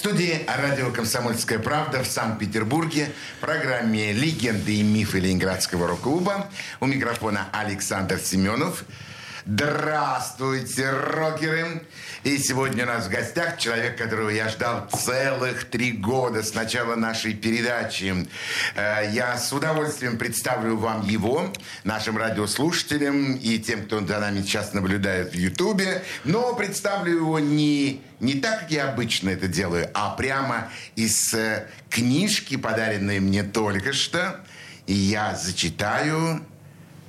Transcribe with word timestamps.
Студии 0.00 0.40
радио 0.46 0.90
«Комсомольская 0.90 1.58
правда» 1.58 2.02
в 2.02 2.06
Санкт-Петербурге 2.06 3.12
программе 3.38 4.14
«Легенды 4.14 4.76
и 4.76 4.82
мифы 4.82 5.20
Ленинградского 5.20 5.88
рок-клуба». 5.88 6.48
У 6.80 6.86
микрофона 6.86 7.48
Александр 7.52 8.18
Семенов– 8.18 8.86
Здравствуйте, 9.46 10.90
рокеры! 10.90 11.82
И 12.24 12.36
сегодня 12.36 12.84
у 12.84 12.88
нас 12.88 13.06
в 13.06 13.10
гостях 13.10 13.56
человек, 13.56 13.96
которого 13.96 14.28
я 14.28 14.50
ждал 14.50 14.86
целых 14.90 15.64
три 15.64 15.92
года 15.92 16.42
с 16.42 16.52
начала 16.52 16.94
нашей 16.94 17.32
передачи. 17.32 18.28
Э, 18.74 19.10
я 19.10 19.38
с 19.38 19.50
удовольствием 19.50 20.18
представлю 20.18 20.76
вам 20.76 21.06
его, 21.06 21.50
нашим 21.84 22.18
радиослушателям 22.18 23.34
и 23.36 23.58
тем, 23.58 23.86
кто 23.86 24.04
за 24.06 24.20
нами 24.20 24.42
сейчас 24.42 24.74
наблюдает 24.74 25.32
в 25.32 25.36
Ютубе. 25.36 26.04
Но 26.24 26.54
представлю 26.54 27.16
его 27.16 27.38
не, 27.38 28.02
не 28.20 28.34
так, 28.34 28.60
как 28.60 28.70
я 28.70 28.90
обычно 28.90 29.30
это 29.30 29.48
делаю, 29.48 29.88
а 29.94 30.10
прямо 30.16 30.70
из 30.96 31.32
э, 31.32 31.66
книжки, 31.88 32.56
подаренной 32.56 33.20
мне 33.20 33.42
только 33.42 33.94
что. 33.94 34.38
И 34.86 34.92
я 34.92 35.34
зачитаю, 35.34 36.44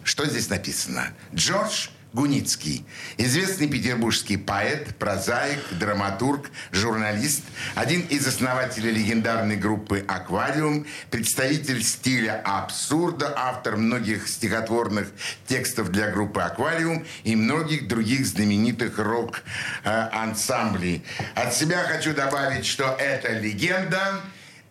что 0.06 0.26
здесь 0.26 0.48
написано. 0.48 1.10
Джордж 1.36 1.90
Гуницкий. 2.14 2.86
Известный 3.18 3.70
петербургский 3.70 4.36
поэт, 4.36 4.98
прозаик, 4.98 5.62
драматург, 5.72 6.52
журналист, 6.74 7.44
один 7.74 8.02
из 8.02 8.28
основателей 8.28 8.92
легендарной 8.92 9.56
группы 9.56 10.04
«Аквариум», 10.10 10.86
представитель 11.10 11.82
стиля 11.82 12.42
абсурда, 12.44 13.34
автор 13.38 13.78
многих 13.78 14.28
стихотворных 14.28 15.08
текстов 15.48 15.90
для 15.90 16.12
группы 16.12 16.42
«Аквариум» 16.42 17.06
и 17.24 17.38
многих 17.38 17.88
других 17.88 18.26
знаменитых 18.26 19.00
рок-ансамблей. 19.00 21.06
От 21.36 21.54
себя 21.54 21.84
хочу 21.84 22.14
добавить, 22.14 22.66
что 22.66 22.94
это 23.00 23.40
легенда, 23.40 24.20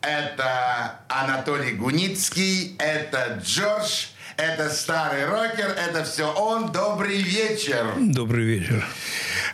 это 0.03 1.01
Анатолий 1.09 1.73
Гуницкий, 1.73 2.77
это 2.79 3.41
Джордж– 3.43 4.09
это 4.41 4.71
старый 4.71 5.27
рокер, 5.27 5.69
это 5.77 6.03
все 6.05 6.33
он. 6.33 6.73
Добрый 6.73 7.21
вечер. 7.21 7.95
Добрый 7.99 8.45
вечер. 8.45 8.85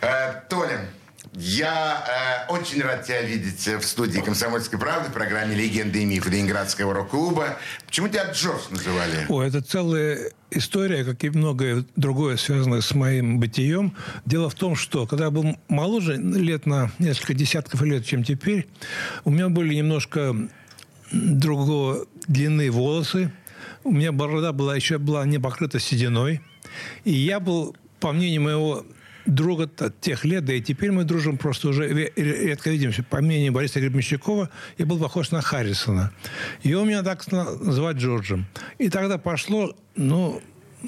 Э, 0.01 0.41
Толя, 0.49 0.87
я 1.33 2.45
э, 2.47 2.51
очень 2.51 2.81
рад 2.81 3.05
тебя 3.05 3.21
видеть 3.21 3.67
в 3.67 3.83
студии 3.83 4.19
«Комсомольской 4.19 4.79
правды» 4.79 5.09
в 5.09 5.13
программе 5.13 5.55
«Легенды 5.55 6.03
и 6.03 6.05
мифы» 6.05 6.29
Ленинградского 6.29 6.93
рок-клуба. 6.93 7.57
Почему 7.85 8.07
тебя 8.07 8.31
Джордж 8.31 8.61
называли? 8.69 9.25
О, 9.27 9.43
это 9.43 9.61
целая 9.61 10.31
история, 10.51 11.03
как 11.03 11.21
и 11.23 11.29
многое 11.31 11.83
другое, 11.97 12.37
связанное 12.37 12.79
с 12.79 12.93
моим 12.95 13.39
бытием. 13.39 13.93
Дело 14.25 14.49
в 14.49 14.55
том, 14.55 14.77
что 14.77 15.05
когда 15.05 15.25
я 15.25 15.31
был 15.31 15.57
моложе, 15.67 16.15
лет 16.15 16.65
на 16.65 16.91
несколько 16.97 17.33
десятков 17.33 17.81
лет, 17.81 18.05
чем 18.05 18.23
теперь, 18.23 18.67
у 19.25 19.31
меня 19.31 19.49
были 19.49 19.75
немножко 19.75 20.33
другого 21.11 22.05
длины 22.27 22.71
волосы, 22.71 23.31
у 23.87 23.91
меня 23.91 24.11
борода 24.11 24.51
была 24.51 24.75
еще 24.75 24.97
была 24.97 25.25
не 25.25 25.39
покрыта 25.39 25.79
сединой. 25.79 26.41
И 27.05 27.13
я 27.13 27.39
был, 27.39 27.75
по 27.99 28.11
мнению 28.11 28.41
моего 28.41 28.85
друга 29.25 29.69
тех 30.01 30.25
лет, 30.25 30.43
да 30.45 30.53
и 30.53 30.61
теперь 30.61 30.91
мы 30.91 31.05
дружим 31.05 31.37
просто 31.37 31.69
уже 31.69 32.11
редко 32.15 32.69
видимся. 32.69 33.03
По 33.03 33.21
мнению 33.21 33.53
Бориса 33.53 33.79
Гребенщикова, 33.79 34.49
я 34.77 34.85
был 34.85 34.99
похож 34.99 35.31
на 35.31 35.41
Харрисона. 35.41 36.11
И 36.63 36.73
он 36.73 36.87
меня 36.87 37.01
так 37.01 37.29
называть 37.31 37.97
Джорджем. 37.97 38.45
И 38.77 38.89
тогда 38.89 39.17
пошло, 39.17 39.73
ну, 39.95 40.41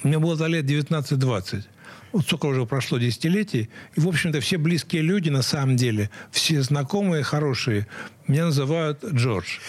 мне 0.03 0.19
было 0.19 0.45
лет 0.47 0.65
19-20. 0.65 1.63
Вот 2.11 2.25
сколько 2.25 2.47
уже 2.47 2.65
прошло 2.65 2.97
десятилетий. 2.97 3.69
И, 3.95 3.99
в 3.99 4.07
общем-то, 4.07 4.41
все 4.41 4.57
близкие 4.57 5.03
люди, 5.03 5.29
на 5.29 5.41
самом 5.41 5.77
деле, 5.77 6.09
все 6.31 6.61
знакомые, 6.61 7.23
хорошие, 7.23 7.87
меня 8.27 8.45
называют 8.45 9.05
Джордж. 9.05 9.59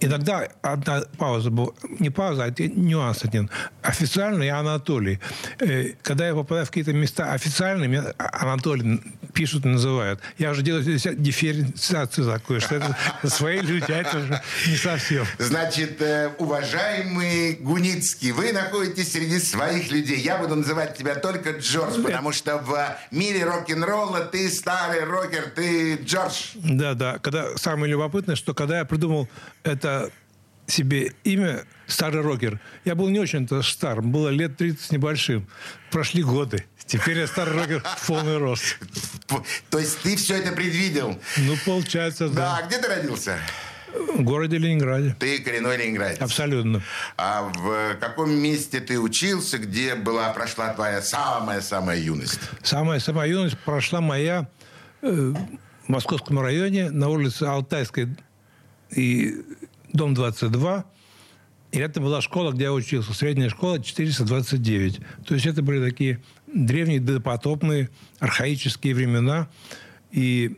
Иногда 0.00 0.48
одна 0.62 1.02
пауза 1.18 1.50
была, 1.50 1.72
не 1.98 2.10
пауза, 2.10 2.44
а 2.44 2.52
нюанс 2.58 3.24
один. 3.24 3.50
Официально 3.82 4.42
я 4.42 4.58
Анатолий. 4.58 5.20
Э, 5.60 5.92
когда 6.02 6.26
я 6.26 6.34
попадаю 6.34 6.66
в 6.66 6.68
какие-то 6.68 6.92
места 6.92 7.32
официальные, 7.32 7.88
меня 7.88 8.14
Анатолий 8.18 9.00
пишут 9.32 9.64
и 9.64 9.68
называют. 9.68 10.20
Я 10.38 10.50
уже 10.50 10.62
делаю 10.62 10.84
дифференциацию 10.84 12.30
такую, 12.30 12.60
что 12.60 12.76
это 12.76 12.96
свои 13.24 13.60
люди, 13.60 13.90
а 13.90 13.96
это 13.96 14.18
уже 14.18 14.42
не 14.66 14.76
совсем. 14.76 15.26
Значит, 15.38 16.00
э, 16.02 16.30
уважаемый 16.38 17.54
Гуницкий, 17.54 18.32
вы 18.32 18.52
находитесь 18.52 19.12
среди 19.12 19.38
своих 19.38 19.90
людей. 19.90 20.18
Я 20.18 20.38
буду 20.38 20.56
называть 20.56 20.96
тебя 20.96 21.14
только 21.14 21.52
Джордж, 21.52 22.02
потому 22.02 22.32
что 22.32 22.58
в 22.58 22.96
мире 23.10 23.44
рок-н-ролла 23.44 24.20
ты 24.20 24.50
старый 24.50 25.04
рокер, 25.04 25.52
ты 25.54 25.96
Джордж. 25.96 26.50
Да, 26.54 26.94
да. 26.94 27.18
Когда 27.18 27.56
самое 27.56 27.90
любопытное, 27.90 28.36
что 28.36 28.54
когда 28.54 28.78
я 28.78 28.84
придумал 28.84 29.28
это 29.62 29.93
себе 30.66 31.12
имя 31.24 31.64
старый 31.86 32.22
рокер. 32.22 32.60
Я 32.84 32.94
был 32.94 33.08
не 33.08 33.18
очень-то 33.18 33.62
стар, 33.62 34.02
было 34.02 34.28
лет 34.28 34.56
30 34.56 34.80
с 34.80 34.90
небольшим. 34.90 35.46
Прошли 35.90 36.22
годы. 36.22 36.64
Теперь 36.86 37.18
я 37.18 37.26
старый 37.26 37.54
рокер 37.54 37.82
в 37.82 38.06
полный 38.06 38.38
рост. 38.38 38.78
То 39.70 39.78
есть 39.78 40.00
ты 40.00 40.16
все 40.16 40.36
это 40.36 40.52
предвидел? 40.52 41.18
Ну, 41.38 41.54
получается, 41.64 42.28
да. 42.28 42.60
Да, 42.60 42.66
где 42.66 42.78
ты 42.78 42.88
родился? 42.88 43.38
В 43.94 44.22
городе 44.22 44.58
Ленинграде. 44.58 45.14
Ты 45.20 45.38
коренной 45.38 45.76
ленинградец? 45.76 46.20
Абсолютно. 46.20 46.82
А 47.16 47.42
в 47.42 47.94
каком 48.00 48.30
месте 48.32 48.80
ты 48.80 48.98
учился, 48.98 49.58
где 49.58 49.94
была, 49.94 50.30
прошла 50.32 50.74
твоя 50.74 51.00
самая-самая 51.00 51.98
юность? 51.98 52.40
Самая-самая 52.62 53.28
юность 53.28 53.56
прошла 53.58 54.00
моя 54.00 54.48
э, 55.00 55.32
в 55.86 55.88
Московском 55.88 56.40
районе 56.40 56.90
на 56.90 57.08
улице 57.08 57.44
Алтайской 57.44 58.16
и 58.90 59.44
дом 59.94 60.12
22. 60.12 60.84
И 61.72 61.78
это 61.78 62.00
была 62.00 62.20
школа, 62.20 62.52
где 62.52 62.64
я 62.64 62.72
учился. 62.72 63.14
Средняя 63.14 63.48
школа 63.48 63.82
429. 63.82 65.00
То 65.26 65.34
есть 65.34 65.46
это 65.46 65.62
были 65.62 65.88
такие 65.88 66.20
древние, 66.46 67.00
допотопные, 67.00 67.88
архаические 68.18 68.94
времена. 68.94 69.48
И 70.12 70.56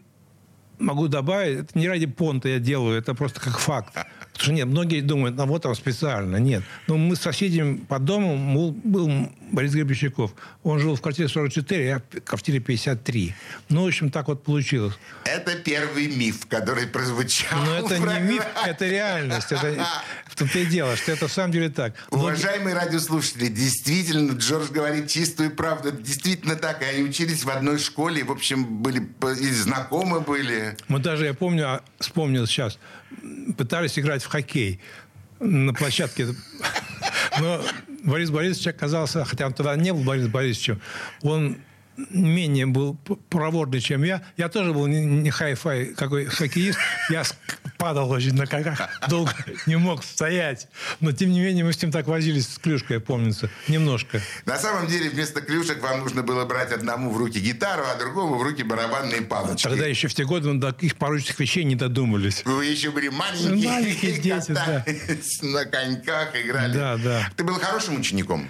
могу 0.78 1.08
добавить, 1.08 1.60
это 1.60 1.78
не 1.78 1.88
ради 1.88 2.06
понта 2.06 2.48
я 2.50 2.58
делаю, 2.58 2.98
это 2.98 3.14
просто 3.14 3.40
как 3.40 3.58
факт. 3.58 3.94
Потому 3.94 4.42
что 4.42 4.52
нет, 4.52 4.66
многие 4.66 5.00
думают, 5.00 5.36
ну 5.36 5.46
вот 5.46 5.62
там 5.62 5.74
специально. 5.74 6.36
Нет. 6.36 6.62
Но 6.86 6.98
мы 6.98 7.16
с 7.16 7.20
соседями 7.20 7.78
по 7.78 7.98
дому 7.98 8.72
был 8.84 9.10
Борис 9.52 9.72
Гребенщиков. 9.72 10.32
Он 10.62 10.78
жил 10.80 10.96
в 10.96 11.00
квартире 11.00 11.28
44, 11.28 11.86
я 11.86 11.98
в 11.98 12.20
квартире 12.22 12.60
53. 12.60 13.34
Ну, 13.68 13.84
в 13.84 13.86
общем, 13.86 14.10
так 14.10 14.28
вот 14.28 14.42
получилось. 14.42 14.94
Это 15.24 15.56
первый 15.56 16.08
миф, 16.08 16.46
который 16.46 16.86
прозвучал. 16.86 17.58
Но 17.64 17.78
это 17.78 17.98
не 17.98 18.34
миф, 18.34 18.44
это 18.66 18.86
реальность. 18.86 19.52
Это, 19.52 19.86
в 20.26 20.36
том-то 20.36 20.58
и 20.58 20.66
дело, 20.66 20.96
что 20.96 21.12
это 21.12 21.28
в 21.28 21.32
самом 21.32 21.52
деле 21.52 21.70
так. 21.70 21.94
Но... 22.10 22.18
Уважаемые 22.18 22.74
радиослушатели, 22.74 23.46
действительно, 23.48 24.32
Джордж 24.32 24.70
говорит 24.70 25.08
чистую 25.08 25.50
правду. 25.50 25.92
Действительно 25.92 26.56
так. 26.56 26.82
И 26.82 26.84
они 26.84 27.02
учились 27.04 27.44
в 27.44 27.50
одной 27.50 27.78
школе. 27.78 28.24
В 28.24 28.32
общем, 28.32 28.64
были 28.82 29.08
и 29.40 29.50
знакомы 29.50 30.20
были. 30.20 30.76
Мы 30.88 30.98
даже, 30.98 31.24
я 31.24 31.34
помню, 31.34 31.68
а, 31.68 31.82
вспомнил 32.00 32.46
сейчас, 32.46 32.78
пытались 33.56 33.98
играть 33.98 34.22
в 34.22 34.26
хоккей 34.26 34.80
на 35.38 35.72
площадке. 35.72 36.28
Но 37.40 37.62
Борис 38.06 38.30
Борисович 38.30 38.68
оказался, 38.68 39.24
хотя 39.24 39.46
он 39.46 39.52
тогда 39.52 39.76
не 39.76 39.92
был 39.92 40.02
Борис 40.02 40.28
Борисовичем, 40.28 40.80
он 41.22 41.58
менее 42.10 42.66
был 42.66 42.94
проворный, 43.30 43.80
чем 43.80 44.02
я. 44.02 44.22
Я 44.36 44.48
тоже 44.48 44.72
был 44.72 44.86
не 44.86 45.30
хай-фай 45.30 45.86
какой 45.94 46.26
хоккеист. 46.26 46.78
Я 47.10 47.22
падал 47.78 48.10
очень 48.10 48.34
на 48.34 48.46
ногах, 48.50 48.88
долго 49.08 49.32
не 49.66 49.76
мог 49.76 50.02
стоять. 50.02 50.68
Но, 51.00 51.12
тем 51.12 51.30
не 51.30 51.40
менее, 51.40 51.64
мы 51.64 51.72
с 51.72 51.82
ним 51.82 51.92
так 51.92 52.06
возились 52.06 52.48
с 52.48 52.58
клюшкой, 52.58 53.00
помнится, 53.00 53.50
немножко. 53.68 54.20
На 54.44 54.58
самом 54.58 54.86
деле, 54.86 55.10
вместо 55.10 55.40
клюшек 55.40 55.82
вам 55.82 56.00
нужно 56.00 56.22
было 56.22 56.44
брать 56.44 56.72
одному 56.72 57.10
в 57.10 57.16
руки 57.16 57.38
гитару, 57.38 57.84
а 57.86 57.98
другому 57.98 58.36
в 58.36 58.42
руки 58.42 58.62
барабанные 58.62 59.22
палочки. 59.22 59.62
Тогда 59.62 59.86
еще 59.86 60.08
в 60.08 60.14
те 60.14 60.24
годы 60.24 60.48
мы 60.48 60.60
до 60.60 60.72
таких 60.72 60.96
поручных 60.96 61.38
вещей 61.38 61.64
не 61.64 61.76
додумались. 61.76 62.42
Вы 62.44 62.66
еще 62.66 62.90
были 62.90 63.08
маленькие. 63.08 63.70
Маленькие 63.70 64.18
дети, 64.18 64.52
да. 64.52 64.84
На 65.42 65.64
коньках 65.64 66.34
играли. 66.34 66.72
Да, 66.72 66.96
да. 66.96 67.30
Ты 67.36 67.44
был 67.44 67.54
хорошим 67.54 68.00
учеником? 68.00 68.48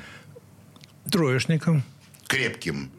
Троечником. 1.11 1.85
Крепким? 2.27 2.91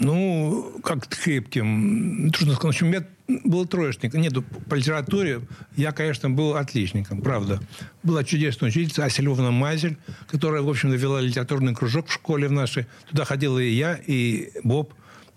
Ну, 0.00 0.80
как 0.82 1.06
крепким. 1.08 2.30
Трудно 2.32 2.54
сказать. 2.54 2.80
В 2.80 2.84
общем, 2.84 3.06
был 3.44 3.66
троечник. 3.66 4.14
Нет, 4.14 4.32
по 4.68 4.74
литературе 4.74 5.42
я, 5.76 5.92
конечно, 5.92 6.30
был 6.30 6.56
отличником, 6.56 7.20
правда. 7.20 7.60
Была 8.02 8.24
чудесная 8.24 8.70
учительница 8.70 9.04
Ася 9.04 9.22
Львовна 9.22 9.50
Мазель, 9.50 9.96
которая, 10.28 10.62
в 10.62 10.68
общем-то, 10.68 10.96
вела 10.96 11.20
литературный 11.20 11.74
кружок 11.74 12.08
в 12.08 12.12
школе 12.12 12.48
в 12.48 12.52
нашей. 12.52 12.86
Туда 13.08 13.24
ходила 13.24 13.58
и 13.58 13.70
я, 13.70 13.98
и 14.06 14.50
Боб. 14.64 14.94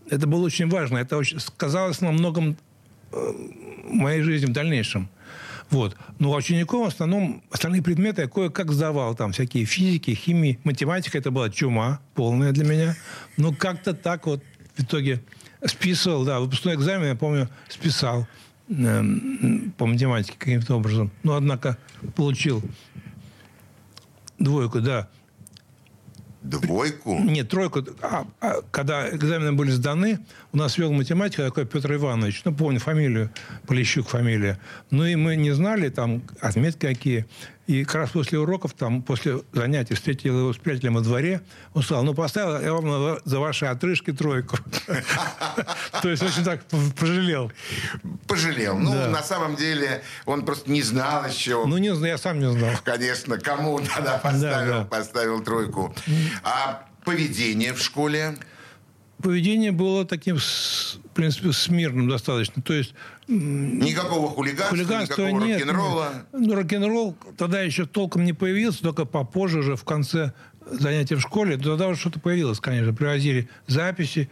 Это 0.09 0.27
было 0.27 0.45
очень 0.45 0.69
важно. 0.69 0.97
Это 0.97 1.18
очень, 1.18 1.39
сказалось 1.39 2.01
на 2.01 2.12
многом 2.12 2.57
э, 3.12 3.33
моей 3.86 4.21
жизни 4.21 4.47
в 4.47 4.54
дальнейшем. 4.54 5.09
Вот. 5.71 5.95
Но 6.19 6.33
учеников 6.33 6.85
в 6.85 6.95
основном 6.95 7.41
остальные 7.50 7.81
предметы 7.81 8.23
я 8.23 8.27
кое-как 8.27 8.71
сдавал. 8.71 9.15
Там 9.15 9.31
всякие 9.31 9.65
физики, 9.65 10.12
химии, 10.12 10.59
математика. 10.65 11.18
Это 11.18 11.31
была 11.31 11.50
чума 11.50 12.01
полная 12.13 12.51
для 12.51 12.65
меня. 12.65 12.95
Но 13.38 13.53
как-то 13.53 13.94
так 13.94 14.27
вот 14.27 14.44
в 14.75 14.83
итоге 14.83 15.23
списывал. 15.65 16.25
Да, 16.25 16.41
выпускной 16.41 16.75
экзамен, 16.75 17.07
я 17.07 17.15
помню, 17.15 17.50
списал 17.69 18.27
э, 18.69 19.03
по 19.77 19.85
математике 19.85 20.35
каким-то 20.38 20.75
образом. 20.75 21.09
Но, 21.23 21.35
однако, 21.35 21.77
получил 22.15 22.62
двойку, 24.39 24.81
да. 24.81 25.07
Двойку? 26.42 27.20
Нет, 27.20 27.50
тройку. 27.50 27.86
А, 28.02 28.26
а, 28.42 28.62
когда 28.72 29.08
экзамены 29.10 29.54
были 29.54 29.70
сданы, 29.70 30.20
у 30.52 30.58
нас 30.58 30.78
вел 30.80 30.92
математика 30.92 31.44
такой 31.44 31.66
Петр 31.66 31.94
Иванович. 31.94 32.42
Ну, 32.46 32.54
помню 32.54 32.80
фамилию, 32.80 33.30
Полищук 33.68 34.08
фамилия. 34.08 34.60
Ну, 34.90 35.06
и 35.06 35.16
мы 35.16 35.36
не 35.36 35.52
знали 35.52 35.90
там 35.90 36.24
отметки 36.40 36.88
какие. 36.88 37.28
И 37.71 37.85
как 37.85 37.95
раз 37.95 38.09
после 38.09 38.38
уроков, 38.38 38.73
там, 38.73 39.01
после 39.01 39.44
занятий, 39.53 39.94
встретил 39.94 40.39
его 40.39 40.51
с 40.51 40.57
приятелем 40.57 40.95
во 40.95 41.01
дворе. 41.01 41.39
Он 41.73 41.81
сказал, 41.81 42.03
ну, 42.03 42.13
поставил 42.13 42.59
я 42.59 42.73
вам 42.73 43.18
за 43.23 43.39
ваши 43.39 43.65
отрыжки 43.65 44.12
тройку. 44.12 44.57
То 46.01 46.09
есть, 46.09 46.21
очень 46.21 46.44
так 46.44 46.59
пожалел. 47.00 47.50
Пожалел. 48.27 48.77
Ну, 48.77 48.91
на 49.09 49.23
самом 49.23 49.56
деле, 49.56 50.03
он 50.25 50.44
просто 50.44 50.69
не 50.69 50.81
знал 50.81 51.25
еще. 51.25 51.65
Ну, 51.65 51.77
не 51.77 51.88
я 52.06 52.18
сам 52.18 52.39
не 52.39 52.51
знал. 52.51 52.71
Конечно, 52.83 53.38
кому 53.38 53.79
тогда 53.79 54.18
поставил, 54.18 54.83
поставил 54.83 55.41
тройку. 55.41 55.95
А 56.44 56.85
поведение 57.06 57.73
в 57.73 57.81
школе? 57.81 58.38
Поведение 59.21 59.71
было 59.71 60.06
таким, 60.06 60.38
в 60.38 61.13
принципе, 61.13 61.51
смирным 61.51 62.09
достаточно. 62.09 62.62
То 62.62 62.73
есть... 62.73 62.94
Никакого 63.27 64.29
хулиганства, 64.29 64.77
хулиганства 64.77 65.21
никакого 65.23 65.45
нет, 65.45 65.62
рок-н-ролла? 65.62 66.09
Ну, 66.33 66.56
рок-н-ролл 66.56 67.18
тогда 67.38 67.62
еще 67.62 67.85
толком 67.85 68.25
не 68.25 68.33
появился, 68.33 68.81
только 68.81 69.06
попозже 69.06 69.59
уже 69.59 69.75
в 69.75 69.83
конце 69.83 70.33
занятий 70.69 71.15
в 71.15 71.21
школе. 71.21 71.57
Тогда 71.57 71.88
уже 71.88 72.00
что-то 72.00 72.19
появилось, 72.19 72.59
конечно. 72.59 72.94
Привозили 72.94 73.50
записи 73.68 74.29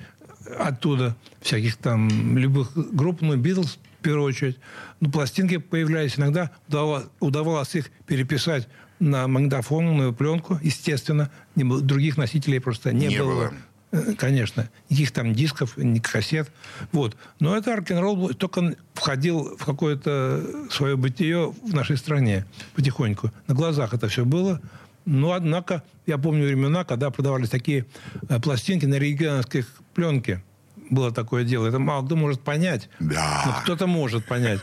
оттуда, 0.57 1.15
всяких 1.41 1.77
там 1.77 2.38
любых 2.38 2.71
групп, 2.75 3.21
ну, 3.21 3.36
Битлз 3.36 3.77
в 4.00 4.01
первую 4.01 4.25
очередь. 4.25 4.57
Ну, 5.00 5.12
пластинки 5.12 5.57
появлялись 5.57 6.18
иногда. 6.18 6.51
Удавалось, 6.68 7.06
удавалось 7.19 7.75
их 7.75 7.91
переписать 8.06 8.68
на 9.00 9.27
магнитофонную 9.27 10.13
пленку, 10.13 10.59
естественно. 10.62 11.30
Других 11.56 12.18
носителей 12.18 12.59
просто 12.59 12.91
не, 12.91 13.07
не 13.07 13.19
было. 13.19 13.33
было. 13.33 13.53
Э, 13.91 14.13
конечно. 14.18 14.69
Никаких 14.89 15.12
там 15.12 15.33
дисков, 15.33 15.77
ни 15.77 16.00
кассет. 16.00 16.51
Вот. 16.91 17.15
Но 17.39 17.56
это 17.56 17.75
рок-н-ролл 17.75 18.33
только 18.33 18.75
входил 18.94 19.57
в 19.57 19.65
какое-то 19.65 20.44
свое 20.69 20.95
бытие 20.95 21.51
в 21.51 21.74
нашей 21.74 21.97
стране 21.97 22.45
потихоньку. 22.75 23.31
На 23.47 23.56
глазах 23.56 23.94
это 23.94 24.07
все 24.07 24.25
было. 24.25 24.62
Но, 25.06 25.31
однако, 25.31 25.83
я 26.06 26.18
помню 26.18 26.45
времена, 26.45 26.83
когда 26.83 27.09
продавались 27.09 27.50
такие 27.50 27.86
э, 28.27 28.39
пластинки 28.39 28.86
на 28.86 28.95
региональской 28.95 29.65
пленке. 29.94 30.44
Было 30.89 31.12
такое 31.12 31.44
дело. 31.44 31.68
Это 31.68 31.80
мало 31.80 32.06
кто 32.06 32.15
может 32.15 32.41
понять. 32.41 32.89
Да. 33.00 33.44
Но 33.45 33.62
кто-то 33.63 33.88
может 33.88 34.25
понять. 34.25 34.59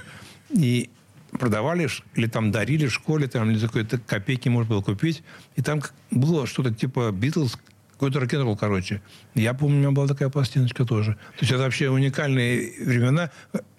И 0.50 0.90
продавали 1.32 1.88
или 2.14 2.26
там 2.26 2.50
дарили 2.50 2.86
в 2.86 2.92
школе, 2.92 3.26
там, 3.26 3.50
или 3.50 3.58
за 3.58 3.66
какие-то 3.66 3.98
копейки 3.98 4.48
можно 4.48 4.70
было 4.70 4.82
купить. 4.82 5.22
И 5.56 5.62
там 5.62 5.82
было 6.10 6.46
что-то 6.46 6.72
типа 6.72 7.10
Битлз, 7.12 7.58
какой-то 7.96 8.20
рок-н-ролл, 8.20 8.56
короче. 8.56 9.00
Я 9.34 9.54
помню, 9.54 9.76
у 9.76 9.80
меня 9.80 9.90
была 9.90 10.06
такая 10.06 10.28
пластиночка 10.28 10.84
тоже. 10.84 11.14
То 11.14 11.40
есть 11.40 11.52
это 11.52 11.62
вообще 11.62 11.88
уникальные 11.88 12.84
времена. 12.84 13.30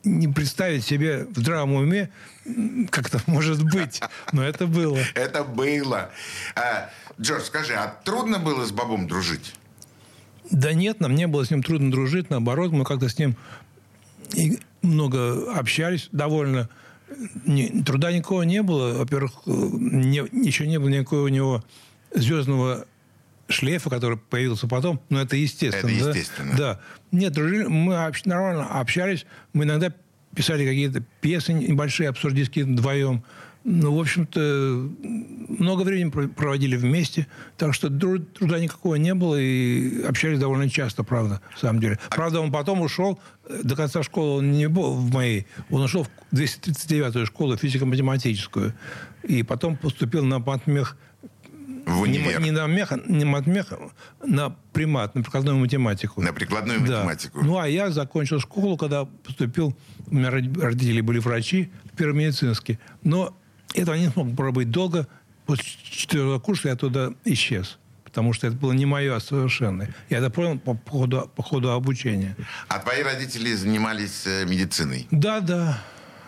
Не 0.04 0.28
представить 0.28 0.84
себе 0.84 1.26
в 1.26 1.40
здравом 1.40 1.74
уме, 1.74 2.10
как 2.90 3.08
это 3.08 3.22
может 3.28 3.64
быть. 3.64 4.02
Но 4.32 4.44
это 4.44 4.66
было. 4.66 4.98
Это 5.14 5.44
было. 5.44 6.10
А, 6.56 6.90
Джордж, 7.22 7.44
скажи, 7.44 7.74
а 7.74 7.88
трудно 8.04 8.40
было 8.40 8.66
с 8.66 8.72
Бобом 8.72 9.08
дружить? 9.08 9.54
Да 10.50 10.74
нет, 10.74 11.00
нам 11.00 11.14
не 11.14 11.28
было 11.28 11.46
с 11.46 11.52
ним 11.52 11.62
трудно 11.62 11.92
дружить. 11.92 12.30
Наоборот, 12.30 12.72
мы 12.72 12.86
как-то 12.86 13.10
с 13.10 13.20
ним 13.20 13.36
много 14.82 15.54
общались 15.54 16.10
довольно. 16.12 16.70
Не, 17.46 17.84
труда 17.84 18.12
никакого 18.12 18.42
не 18.44 18.64
было. 18.64 18.98
Во-первых, 18.98 19.46
не, 19.46 20.24
еще 20.46 20.66
не 20.66 20.80
было 20.80 20.90
никакого 20.90 21.22
у 21.22 21.28
него 21.28 21.64
звездного 22.14 22.88
шлейфа, 23.48 23.90
который 23.90 24.18
появился 24.18 24.68
потом, 24.68 25.02
но 25.10 25.22
это 25.22 25.36
естественно. 25.36 25.90
Это 25.90 26.10
естественно. 26.10 26.52
Да. 26.52 26.74
да. 26.74 26.80
Нет, 27.12 27.34
дружили, 27.34 27.66
мы 27.66 28.12
нормально 28.26 28.66
общались, 28.80 29.26
мы 29.54 29.64
иногда 29.64 29.94
писали 30.36 30.66
какие-то 30.66 31.04
пьесы 31.22 31.54
небольшие, 31.54 32.10
абсурдистские 32.10 32.66
вдвоем. 32.66 33.24
Ну, 33.70 33.94
в 33.94 34.00
общем-то, 34.00 34.40
много 34.40 35.82
времени 35.82 36.10
проводили 36.10 36.78
вместе, 36.78 37.28
так 37.58 37.74
что 37.74 37.90
труда 37.90 38.60
никакого 38.60 38.96
не 38.96 39.14
было, 39.14 39.36
и 39.36 40.04
общались 40.04 40.40
довольно 40.40 40.70
часто, 40.70 41.04
правда, 41.04 41.42
в 41.54 41.60
самом 41.60 41.82
деле. 41.82 42.00
А 42.10 42.16
правда, 42.16 42.40
он 42.40 42.50
потом 42.50 42.80
ушел, 42.80 43.20
до 43.64 43.76
конца 43.76 44.04
школы 44.04 44.38
он 44.38 44.52
не 44.52 44.70
был 44.70 44.94
в 44.94 45.12
моей, 45.12 45.48
он 45.70 45.82
ушел 45.82 46.06
в 46.06 46.34
239-ю 46.34 47.26
школу 47.26 47.58
физико-математическую, 47.58 48.74
и 49.24 49.44
потом 49.44 49.76
поступил 49.76 50.24
на 50.24 50.40
матмех 50.40 50.96
в 51.88 52.02
универ. 52.02 52.40
Не, 52.40 52.46
не 52.46 52.52
на 52.52 52.68
меха, 52.68 53.00
не 53.08 53.26
матмеха, 53.26 53.78
на 54.24 54.50
примат, 54.74 55.16
на 55.16 55.24
прикладную 55.24 55.58
математику. 55.58 56.22
На 56.22 56.34
прикладную 56.34 56.82
да. 56.82 56.98
математику. 56.98 57.44
Ну, 57.44 57.58
а 57.58 57.68
я 57.68 57.92
закончил 57.92 58.40
школу, 58.40 58.78
когда 58.78 59.06
поступил, 59.06 59.76
у 60.08 60.16
меня 60.16 60.30
родители 60.30 61.02
были 61.02 61.20
врачи, 61.20 61.72
первый 61.96 62.16
медицинский. 62.26 62.78
Но 63.04 63.38
это 63.74 63.98
не 63.98 64.10
смог 64.10 64.36
пробыть 64.36 64.70
долго. 64.70 65.08
После 65.46 65.64
четвертого 65.84 66.40
курса 66.40 66.70
я 66.70 66.76
туда 66.76 67.14
исчез. 67.24 67.80
Потому 68.04 68.34
что 68.34 68.48
это 68.48 68.56
было 68.56 68.74
не 68.74 68.86
мое 68.86 69.20
совершенно. 69.20 69.88
Я 70.10 70.18
это 70.18 70.30
понял 70.30 70.60
по, 70.60 70.74
по, 70.74 70.92
ходу, 70.92 71.32
по 71.36 71.44
ходу 71.44 71.72
обучения. 71.72 72.36
А 72.68 72.80
твои 72.80 73.04
родители 73.04 73.54
занимались 73.54 74.26
э, 74.26 74.46
медициной? 74.46 75.08
Да, 75.12 75.40
да. 75.40 75.82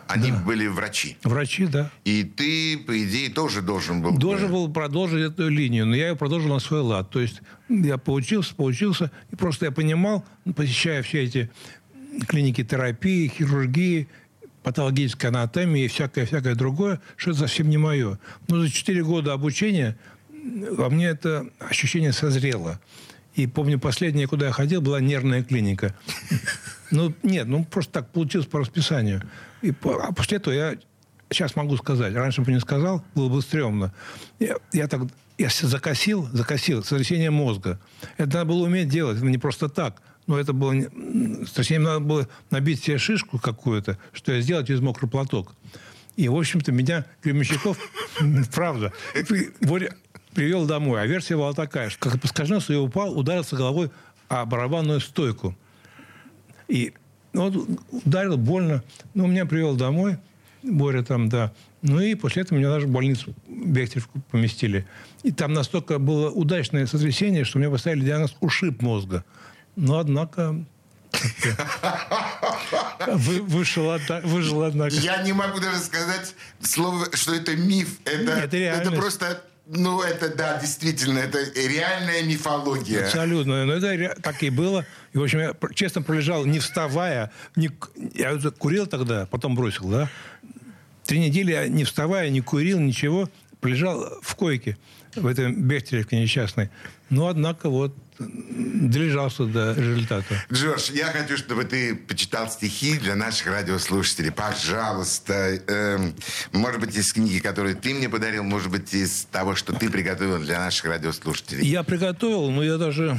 Они 0.10 0.32
да. 0.32 0.38
были 0.40 0.66
врачи. 0.66 1.18
Врачи, 1.24 1.68
да. 1.68 1.92
И 2.04 2.24
ты, 2.24 2.80
по 2.80 3.04
идее, 3.04 3.30
тоже 3.30 3.62
должен 3.62 4.02
был... 4.02 4.18
Должен 4.18 4.52
был 4.52 4.68
продолжить 4.68 5.22
эту 5.22 5.48
линию, 5.50 5.86
но 5.86 5.96
я 5.96 6.10
ее 6.10 6.16
продолжил 6.16 6.50
на 6.50 6.60
свой 6.60 6.82
лад. 6.82 7.12
То 7.12 7.20
есть 7.20 7.42
я 7.70 8.00
поучился, 8.00 8.56
поучился, 8.56 9.12
и 9.32 9.36
просто 9.36 9.66
я 9.66 9.72
понимал, 9.72 10.26
ну, 10.46 10.54
посещая 10.54 11.04
все 11.04 11.24
эти 11.24 11.52
клиники 12.28 12.64
терапии, 12.64 13.28
хирургии, 13.28 14.08
патологической 14.64 15.30
анатомии 15.30 15.86
и 15.86 15.88
всякое-всякое 15.88 16.56
другое, 16.56 17.00
что 17.16 17.30
это 17.30 17.42
совсем 17.42 17.70
не 17.70 17.78
мое. 17.78 18.18
Но 18.48 18.62
за 18.62 18.72
4 18.72 19.04
года 19.04 19.34
обучения 19.34 19.96
во 20.72 20.90
мне 20.90 21.06
это 21.06 21.46
ощущение 21.60 22.14
созрело. 22.14 22.80
И 23.40 23.48
помню, 23.48 23.80
последнее, 23.80 24.28
куда 24.28 24.48
я 24.48 24.52
ходил, 24.52 24.82
была 24.82 25.00
нервная 25.00 25.44
клиника. 25.44 25.96
Ну, 26.92 27.14
нет, 27.24 27.48
ну 27.48 27.64
просто 27.64 27.94
так 27.94 28.12
получилось 28.12 28.48
по 28.48 28.60
расписанию. 28.60 29.22
И, 29.62 29.74
а 29.86 30.12
после 30.12 30.40
этого 30.40 30.54
я 30.54 30.76
сейчас 31.30 31.56
могу 31.56 31.78
сказать, 31.78 32.14
раньше 32.16 32.42
бы 32.42 32.52
не 32.52 32.60
сказал, 32.60 33.02
было 33.16 33.30
бы 33.30 33.42
стрёмно. 33.42 33.94
Я, 34.40 34.58
я 34.74 34.90
так 34.90 35.04
я 35.38 35.48
закосил, 35.50 36.28
закосил, 36.34 36.84
сотрясение 36.84 37.32
мозга. 37.32 37.80
Это 38.18 38.40
надо 38.40 38.46
было 38.50 38.66
уметь 38.66 38.90
делать, 38.90 39.20
это 39.20 39.26
не 39.28 39.38
просто 39.38 39.70
так. 39.70 40.02
Но 40.28 40.38
это 40.38 40.52
было... 40.52 40.74
Сотрясение 41.48 41.88
надо 41.88 42.02
было 42.02 42.28
набить 42.52 42.84
себе 42.84 42.98
шишку 42.98 43.40
какую-то, 43.40 43.98
что 44.12 44.34
я 44.34 44.42
сделал 44.42 44.66
через 44.66 44.82
мокрый 44.82 45.10
платок. 45.10 45.56
И, 46.18 46.28
в 46.28 46.36
общем-то, 46.36 46.74
меня 46.74 47.06
Кременщиков, 47.22 47.78
правда, 48.54 48.92
привел 50.34 50.66
домой. 50.66 51.02
А 51.02 51.06
версия 51.06 51.36
была 51.36 51.54
такая, 51.54 51.90
что 51.90 52.10
как 52.10 52.22
поскользнулся, 52.22 52.74
я 52.74 52.82
упал, 52.82 53.18
ударился 53.18 53.56
головой 53.56 53.92
о 54.28 54.46
барабанную 54.46 55.00
стойку. 55.00 55.56
И 56.68 56.94
ну, 57.34 57.50
вот 57.50 57.80
ударил 58.06 58.38
больно. 58.38 58.84
Ну, 59.14 59.28
меня 59.28 59.46
привел 59.46 59.76
домой, 59.76 60.18
Боря 60.64 61.04
там, 61.04 61.30
да. 61.30 61.54
Ну 61.82 62.02
и 62.02 62.16
после 62.16 62.42
этого 62.42 62.58
меня 62.58 62.70
даже 62.70 62.88
в 62.88 62.90
больницу 62.90 63.34
Бехтеревку 63.48 64.22
поместили. 64.32 64.86
И 65.24 65.32
там 65.32 65.54
настолько 65.54 66.00
было 66.00 66.30
удачное 66.30 66.86
сотрясение, 66.86 67.46
что 67.46 67.60
мне 67.60 67.70
поставили 67.70 68.06
диагноз 68.06 68.36
ушиб 68.42 68.82
мозга. 68.82 69.24
Но, 69.76 70.00
однако, 70.00 70.66
вы, 73.08 73.42
вышел, 73.42 73.98
выжил, 74.24 74.64
однако. 74.64 74.96
Я 74.96 75.22
не 75.24 75.32
могу 75.32 75.60
даже 75.60 75.80
сказать 75.80 76.36
слово, 76.62 77.08
что 77.14 77.34
это 77.34 77.56
миф. 77.56 78.00
Это, 78.04 78.32
это, 78.32 78.58
это 78.58 78.92
просто 78.92 79.42
ну, 79.72 80.02
это, 80.02 80.36
да, 80.36 80.60
действительно, 80.60 81.20
это 81.20 81.38
реальная 81.56 82.24
мифология. 82.24 83.06
Абсолютно. 83.06 83.66
Но 83.66 83.74
это 83.74 84.20
так 84.20 84.42
и 84.42 84.50
было. 84.50 84.84
И, 85.14 85.18
в 85.20 85.24
общем, 85.24 85.40
я 85.40 85.54
честно 85.76 86.02
пролежал, 86.02 86.46
не 86.46 86.58
вставая. 86.58 87.32
Не, 87.56 87.70
я 88.16 88.36
курил 88.58 88.88
тогда, 88.88 89.28
потом 89.28 89.56
бросил, 89.56 89.88
да. 89.88 90.10
Три 91.06 91.20
недели 91.20 91.52
я 91.52 91.68
не 91.68 91.84
вставая, 91.84 92.30
не 92.30 92.42
курил, 92.42 92.80
ничего. 92.80 93.30
Пролежал 93.62 94.20
в 94.24 94.36
койке 94.36 94.76
в 95.16 95.28
этой 95.28 95.52
Бехтеревке 95.52 96.20
несчастной. 96.20 96.72
Но, 97.12 97.28
однако, 97.28 97.70
вот 97.70 97.96
долежался 98.20 99.46
до 99.46 99.74
результата. 99.74 100.44
Джордж, 100.52 100.92
я 100.92 101.08
хочу, 101.08 101.38
чтобы 101.38 101.64
ты 101.64 101.96
почитал 101.96 102.50
стихи 102.50 102.98
для 102.98 103.16
наших 103.16 103.48
радиослушателей. 103.48 104.32
Пожалуйста. 104.32 105.62
Эм, 105.68 106.14
может 106.52 106.82
быть, 106.82 106.96
из 106.96 107.14
книги, 107.14 107.40
которую 107.40 107.76
ты 107.76 107.94
мне 107.94 108.10
подарил, 108.10 108.44
может 108.44 108.70
быть, 108.70 108.94
из 108.94 109.26
того, 109.32 109.56
что 109.56 109.74
ты 109.74 109.90
приготовил 109.90 110.40
для 110.40 110.60
наших 110.60 110.86
радиослушателей. 110.86 111.66
Я 111.66 111.84
приготовил, 111.84 112.50
но 112.52 112.64
я 112.64 112.78
даже... 112.78 113.18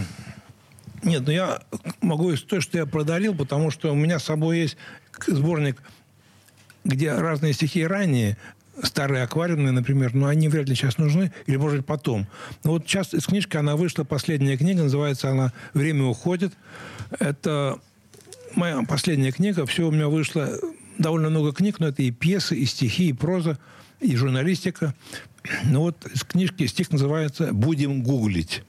Нет, 1.03 1.23
ну 1.25 1.33
я 1.33 1.63
могу 2.03 2.33
из 2.33 2.43
той, 2.43 2.61
что 2.61 2.77
я 2.77 2.85
подарил, 2.85 3.35
потому 3.35 3.71
что 3.71 3.91
у 3.91 3.95
меня 3.95 4.19
с 4.19 4.25
собой 4.25 4.59
есть 4.59 4.77
сборник, 5.27 5.81
где 6.85 7.13
разные 7.13 7.55
стихи 7.55 7.87
ранее, 7.87 8.37
старые 8.83 9.25
аквариумные, 9.25 9.73
например, 9.73 10.15
но 10.15 10.27
они 10.27 10.49
вряд 10.49 10.69
ли 10.69 10.75
сейчас 10.75 10.99
нужны, 10.99 11.33
или, 11.47 11.57
может 11.57 11.79
быть, 11.79 11.87
потом. 11.87 12.27
Но 12.65 12.73
вот 12.73 12.85
сейчас 12.87 13.15
из 13.15 13.27
книжки 13.27 13.57
она 13.57 13.77
вышла, 13.77 14.05
последняя 14.05 14.57
книга, 14.57 14.83
называется 14.83 15.31
она 15.31 15.53
«Время 15.75 16.05
уходит». 16.05 16.53
Это 17.19 17.79
моя 18.55 18.83
последняя 18.83 19.33
книга. 19.33 19.67
Все 19.67 19.87
у 19.87 19.91
меня 19.91 20.09
вышло 20.09 20.51
довольно 20.99 21.31
много 21.31 21.53
книг, 21.53 21.81
но 21.81 21.89
это 21.89 22.03
и 22.03 22.11
пьесы, 22.11 22.57
и 22.57 22.65
стихи, 22.65 23.09
и 23.09 23.13
проза, 23.13 23.59
и 24.01 24.15
журналистика. 24.17 24.95
Ну 25.65 25.81
вот 25.81 26.07
из 26.07 26.25
книжки 26.25 26.67
стих 26.67 26.91
называется 26.91 27.53
«Будем 27.53 28.03
гуглить». 28.03 28.63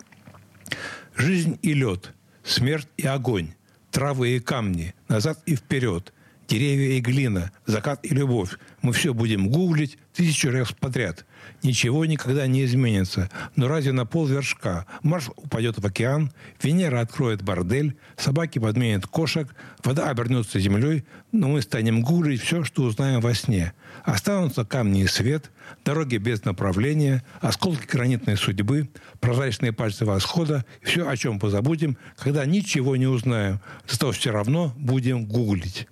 «Жизнь 1.15 1.59
и 1.61 1.73
лед, 1.73 2.13
смерть 2.43 2.87
и 2.97 3.05
огонь, 3.05 3.53
травы 3.91 4.37
и 4.37 4.39
камни, 4.39 4.95
назад 5.07 5.39
и 5.45 5.55
вперед– 5.55 6.13
деревья 6.51 6.97
и 6.97 6.99
глина, 6.99 7.51
закат 7.65 8.03
и 8.03 8.09
любовь. 8.09 8.57
Мы 8.81 8.91
все 8.91 9.13
будем 9.13 9.47
гуглить 9.47 9.97
тысячу 10.13 10.51
раз 10.51 10.73
подряд. 10.73 11.25
Ничего 11.63 12.05
никогда 12.05 12.45
не 12.45 12.65
изменится. 12.65 13.29
Но 13.55 13.69
разве 13.69 13.93
на 13.93 14.05
пол 14.05 14.25
вершка 14.25 14.85
Марс 15.01 15.29
упадет 15.37 15.79
в 15.79 15.85
океан, 15.85 16.31
Венера 16.61 16.99
откроет 16.99 17.41
бордель, 17.41 17.95
собаки 18.17 18.59
подменят 18.59 19.07
кошек, 19.07 19.47
вода 19.83 20.09
обернется 20.09 20.59
землей, 20.59 21.05
но 21.31 21.47
мы 21.47 21.61
станем 21.61 22.01
гуглить 22.01 22.41
все, 22.41 22.65
что 22.65 22.83
узнаем 22.83 23.21
во 23.21 23.33
сне. 23.33 23.71
Останутся 24.03 24.65
камни 24.65 25.03
и 25.03 25.07
свет, 25.07 25.51
дороги 25.85 26.17
без 26.17 26.43
направления, 26.43 27.23
осколки 27.39 27.85
гранитной 27.85 28.35
судьбы, 28.35 28.89
прозрачные 29.21 29.71
пальцы 29.71 30.03
восхода, 30.05 30.65
все, 30.81 31.07
о 31.07 31.15
чем 31.15 31.39
позабудем, 31.39 31.97
когда 32.17 32.45
ничего 32.45 32.97
не 32.97 33.07
узнаем, 33.07 33.61
зато 33.87 34.11
все 34.11 34.31
равно 34.31 34.73
будем 34.75 35.25
гуглить. 35.25 35.87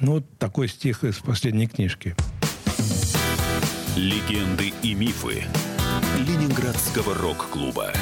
Ну, 0.00 0.12
вот 0.14 0.38
такой 0.38 0.68
стих 0.68 1.04
из 1.04 1.18
последней 1.18 1.68
книжки. 1.68 2.16
Легенды 3.96 4.72
и 4.82 4.94
мифы 4.94 5.44
Ленинградского 6.18 7.14
рок-клуба. 7.14 7.92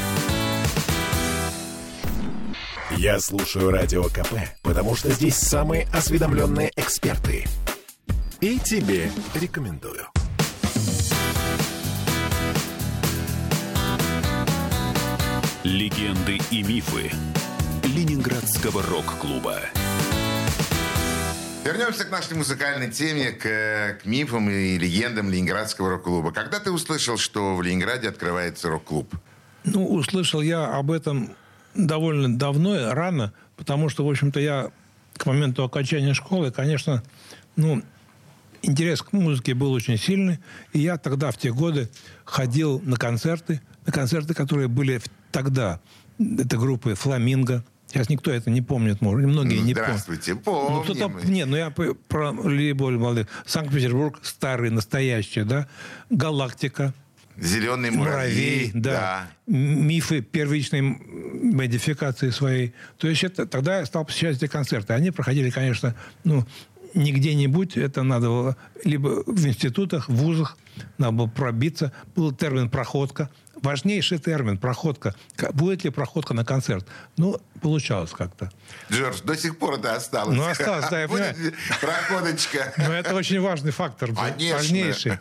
Я 2.96 3.20
слушаю 3.20 3.70
Радио 3.70 4.04
КП, 4.04 4.34
потому 4.62 4.94
что 4.96 5.10
здесь 5.10 5.36
самые 5.36 5.86
осведомленные 5.92 6.70
эксперты. 6.76 7.46
И 8.40 8.58
тебе 8.58 9.10
рекомендую. 9.34 10.06
Легенды 15.62 16.38
и 16.50 16.62
мифы 16.62 17.12
Ленинградского 17.84 18.82
рок-клуба. 18.82 19.60
Вернемся 21.64 22.04
к 22.04 22.10
нашей 22.10 22.36
музыкальной 22.36 22.90
теме, 22.90 23.30
к, 23.30 24.00
к 24.02 24.04
мифам 24.04 24.50
и 24.50 24.76
легендам 24.78 25.30
Ленинградского 25.30 25.90
рок-клуба. 25.90 26.32
Когда 26.32 26.58
ты 26.58 26.72
услышал, 26.72 27.16
что 27.16 27.54
в 27.54 27.62
Ленинграде 27.62 28.08
открывается 28.08 28.68
рок-клуб? 28.68 29.14
Ну, 29.62 29.86
услышал 29.86 30.40
я 30.40 30.66
об 30.76 30.90
этом 30.90 31.36
довольно 31.76 32.36
давно, 32.36 32.92
рано, 32.92 33.32
потому 33.56 33.88
что, 33.88 34.04
в 34.04 34.10
общем-то, 34.10 34.40
я 34.40 34.72
к 35.16 35.24
моменту 35.24 35.62
окончания 35.62 36.14
школы, 36.14 36.50
конечно, 36.50 37.04
ну, 37.54 37.80
интерес 38.62 39.00
к 39.00 39.12
музыке 39.12 39.54
был 39.54 39.70
очень 39.70 39.98
сильный, 39.98 40.40
и 40.72 40.80
я 40.80 40.98
тогда, 40.98 41.30
в 41.30 41.38
те 41.38 41.52
годы, 41.52 41.88
ходил 42.24 42.80
на 42.80 42.96
концерты, 42.96 43.60
на 43.86 43.92
концерты, 43.92 44.34
которые 44.34 44.66
были 44.66 45.00
тогда. 45.30 45.80
Это 46.18 46.56
группы 46.56 46.94
«Фламинго», 46.94 47.64
Сейчас 47.92 48.08
никто 48.08 48.30
это 48.30 48.48
не 48.48 48.62
помнит, 48.62 49.02
может, 49.02 49.28
многие 49.28 49.58
ну, 49.58 49.64
не 49.64 49.74
помнят. 49.74 49.90
Здравствуйте, 49.90 50.34
помним. 50.34 50.76
Ну, 50.76 50.82
кто-то, 50.82 51.28
нет, 51.28 51.46
ну 51.46 51.56
я 51.56 51.70
про 51.70 52.32
более 52.32 52.74
молодых. 52.74 53.26
Санкт-Петербург 53.44 54.18
старый, 54.22 54.70
настоящий, 54.70 55.42
да. 55.42 55.68
Галактика. 56.08 56.94
Зеленый 57.36 57.90
муравей, 57.90 58.68
муравей 58.68 58.70
да. 58.72 58.90
да. 58.90 59.28
Мифы 59.46 60.22
первичной 60.22 60.80
модификации 60.80 62.30
своей. 62.30 62.72
То 62.96 63.08
есть 63.08 63.24
это, 63.24 63.46
тогда 63.46 63.80
я 63.80 63.86
стал 63.86 64.06
посещать 64.06 64.36
эти 64.36 64.46
концерты. 64.46 64.94
Они 64.94 65.10
проходили, 65.10 65.50
конечно, 65.50 65.94
ну, 66.24 66.46
не 66.94 67.12
где-нибудь. 67.12 67.76
Это 67.76 68.02
надо 68.02 68.28
было 68.28 68.56
либо 68.84 69.22
в 69.26 69.46
институтах, 69.46 70.08
в 70.08 70.14
вузах. 70.14 70.56
Надо 70.96 71.12
было 71.12 71.26
пробиться. 71.26 71.92
Был 72.16 72.32
термин 72.32 72.70
«проходка» 72.70 73.28
важнейший 73.62 74.18
термин– 74.18 74.58
проходка. 74.58 75.14
Будет 75.52 75.84
ли 75.84 75.90
проходка 75.90 76.34
на 76.34 76.44
концерт? 76.44 76.86
Ну, 77.16 77.40
получалось 77.60 78.10
как-то. 78.10 78.50
Джордж, 78.90 79.22
до 79.22 79.36
сих 79.36 79.58
пор 79.58 79.74
это 79.74 79.94
осталось. 79.94 80.36
Ну, 80.36 80.46
осталось, 80.46 80.88
да, 80.90 81.00
я 81.00 81.08
Будет 81.08 81.36
проходочка. 81.80 82.72
Но 82.76 82.92
это 82.92 83.14
очень 83.14 83.40
важный 83.40 83.72
фактор. 83.72 84.12
Конечно. 84.14 84.56
Важнейший. 84.56 85.18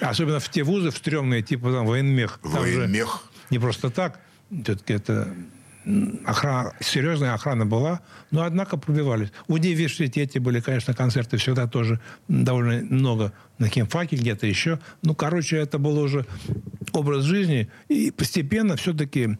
Особенно 0.00 0.40
в 0.40 0.48
те 0.48 0.62
вузы, 0.62 0.90
в 0.90 0.96
стрёмные, 0.96 1.42
типа 1.42 1.72
там 1.72 1.86
военмех. 1.86 2.40
Военмех. 2.42 3.24
Не 3.50 3.58
просто 3.58 3.90
так. 3.90 4.20
Все-таки 4.50 4.92
это 4.94 5.34
охрана, 6.24 6.72
серьезная 6.80 7.34
охрана 7.34 7.66
была, 7.66 8.00
но, 8.30 8.42
однако, 8.42 8.76
пробивались. 8.76 9.30
У 9.48 9.54
университете 9.54 10.40
были, 10.40 10.60
конечно, 10.60 10.94
концерты 10.94 11.36
всегда 11.36 11.66
тоже 11.66 12.00
довольно 12.28 12.84
много 12.84 13.32
на 13.58 13.68
химфаке, 13.68 14.16
где-то 14.16 14.46
еще. 14.46 14.78
Ну, 15.02 15.14
короче, 15.14 15.56
это 15.56 15.78
был 15.78 15.98
уже 15.98 16.26
образ 16.92 17.24
жизни. 17.24 17.68
И 17.88 18.10
постепенно 18.10 18.76
все-таки 18.76 19.38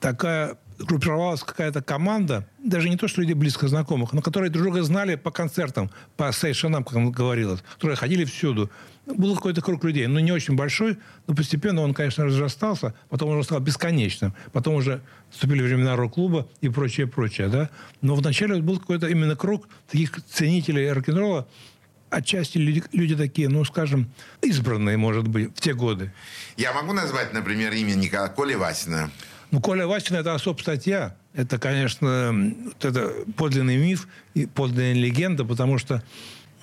такая 0.00 0.56
группировалась 0.84 1.42
какая-то 1.42 1.82
команда, 1.82 2.48
даже 2.58 2.88
не 2.88 2.96
то, 2.96 3.08
что 3.08 3.20
люди 3.20 3.32
близко 3.32 3.68
знакомых, 3.68 4.12
но 4.12 4.22
которые 4.22 4.50
друг 4.50 4.64
друга 4.64 4.82
знали 4.82 5.14
по 5.14 5.30
концертам, 5.30 5.90
по 6.16 6.32
сейшенам, 6.32 6.84
как 6.84 7.10
говорилось, 7.10 7.62
которые 7.74 7.96
ходили 7.96 8.24
всюду. 8.24 8.70
Был 9.06 9.34
какой-то 9.34 9.62
круг 9.62 9.82
людей, 9.84 10.06
но 10.06 10.20
не 10.20 10.30
очень 10.30 10.54
большой, 10.54 10.98
но 11.26 11.34
постепенно 11.34 11.80
он, 11.80 11.92
конечно, 11.92 12.24
разрастался, 12.24 12.94
потом 13.08 13.30
уже 13.30 13.42
стал 13.42 13.58
бесконечным, 13.60 14.34
потом 14.52 14.76
уже 14.76 15.00
вступили 15.30 15.62
времена 15.62 15.96
рок-клуба 15.96 16.48
и 16.60 16.68
прочее, 16.68 17.06
прочее, 17.06 17.48
да. 17.48 17.70
Но 18.00 18.14
вначале 18.14 18.62
был 18.62 18.78
какой-то 18.78 19.08
именно 19.08 19.34
круг 19.34 19.68
таких 19.90 20.22
ценителей 20.30 20.92
рок-н-ролла, 20.92 21.48
отчасти 22.10 22.58
люди, 22.58 22.84
люди 22.92 23.16
такие, 23.16 23.48
ну, 23.48 23.64
скажем, 23.64 24.10
избранные, 24.42 24.96
может 24.96 25.26
быть, 25.26 25.56
в 25.56 25.60
те 25.60 25.74
годы. 25.74 26.12
Я 26.56 26.72
могу 26.72 26.92
назвать, 26.92 27.32
например, 27.32 27.72
имя 27.72 27.94
Николая 27.94 28.28
Коли 28.28 28.54
Васина? 28.54 29.10
Ну, 29.52 29.60
Коля 29.60 29.86
Васина– 29.86 30.16
это 30.18 30.34
особая 30.34 30.62
статья. 30.62 31.14
Это, 31.34 31.58
конечно, 31.58 32.34
вот 32.64 32.84
это 32.84 33.12
подлинный 33.36 33.76
миф 33.76 34.08
и 34.32 34.46
подлинная 34.46 34.94
легенда, 34.94 35.44
потому 35.44 35.76
что 35.76 36.02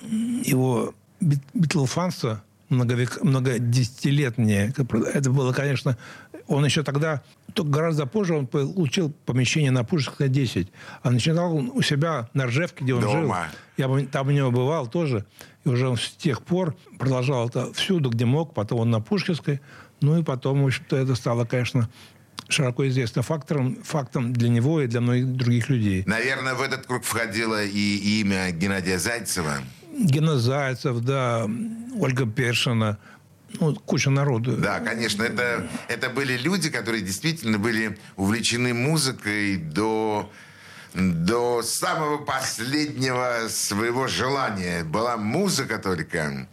его 0.02 0.92
битлфанство 1.20 2.42
многовек, 2.68 3.22
многодесятилетнее, 3.22 4.74
это 4.76 5.30
было, 5.30 5.52
конечно, 5.52 5.96
он 6.48 6.64
еще 6.64 6.82
тогда, 6.82 7.22
только 7.54 7.70
гораздо 7.70 8.06
позже 8.06 8.34
он 8.34 8.48
получил 8.48 9.12
помещение 9.24 9.70
на 9.70 9.84
Пушкинской 9.84 10.28
10, 10.28 10.68
а 11.02 11.10
начинал 11.10 11.56
он 11.56 11.70
у 11.72 11.82
себя 11.82 12.28
на 12.34 12.46
Ржевке, 12.46 12.82
где 12.82 12.94
он 12.94 13.02
Дома. 13.02 13.50
жил. 13.76 13.96
Я 14.00 14.06
там 14.06 14.28
у 14.28 14.30
него 14.32 14.50
бывал 14.50 14.88
тоже, 14.88 15.26
и 15.64 15.68
уже 15.68 15.88
он 15.88 15.96
с 15.96 16.10
тех 16.10 16.42
пор 16.42 16.76
продолжал 16.98 17.48
это 17.48 17.72
всюду, 17.72 18.10
где 18.10 18.24
мог, 18.24 18.52
потом 18.52 18.80
он 18.80 18.90
на 18.90 19.00
Пушкинской, 19.00 19.60
ну 20.00 20.18
и 20.18 20.24
потом, 20.24 20.62
в 20.62 20.66
общем-то, 20.66 20.96
это 20.96 21.14
стало, 21.14 21.44
конечно, 21.44 21.88
широко 22.52 22.88
известным 22.88 23.24
фактором, 23.24 23.78
фактом 23.84 24.32
для 24.32 24.48
него 24.48 24.80
и 24.80 24.86
для 24.86 25.00
многих 25.00 25.26
других 25.32 25.68
людей. 25.68 26.02
Наверное, 26.06 26.54
в 26.54 26.62
этот 26.62 26.86
круг 26.86 27.04
входило 27.04 27.62
и 27.62 28.20
имя 28.20 28.50
Геннадия 28.50 28.98
Зайцева. 28.98 29.62
Гена 29.98 30.38
Зайцев, 30.38 31.00
да, 31.00 31.46
Ольга 31.98 32.26
Першина, 32.26 32.98
ну, 33.58 33.74
куча 33.74 34.10
народу. 34.10 34.56
Да, 34.56 34.80
конечно, 34.80 35.22
это, 35.22 35.68
это 35.88 36.08
были 36.08 36.36
люди, 36.36 36.70
которые 36.70 37.02
действительно 37.02 37.58
были 37.58 37.98
увлечены 38.16 38.72
музыкой 38.72 39.56
до, 39.56 40.30
до 40.94 41.62
самого 41.62 42.18
последнего 42.18 43.48
своего 43.48 44.06
желания. 44.06 44.84
Была 44.84 45.16
музыка 45.16 45.78
только. 45.78 46.46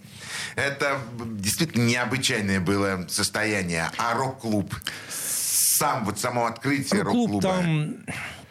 это 0.56 1.00
действительно 1.34 1.86
необычайное 1.86 2.60
было 2.60 3.06
состояние. 3.10 3.90
А 3.98 4.16
рок-клуб? 4.16 4.74
Сам, 5.78 6.06
вот 6.06 6.20
само 6.20 6.48
открытие 6.48 7.04
Клуб 7.04 7.32
рок-клуба? 7.32 7.42
там, 7.42 7.96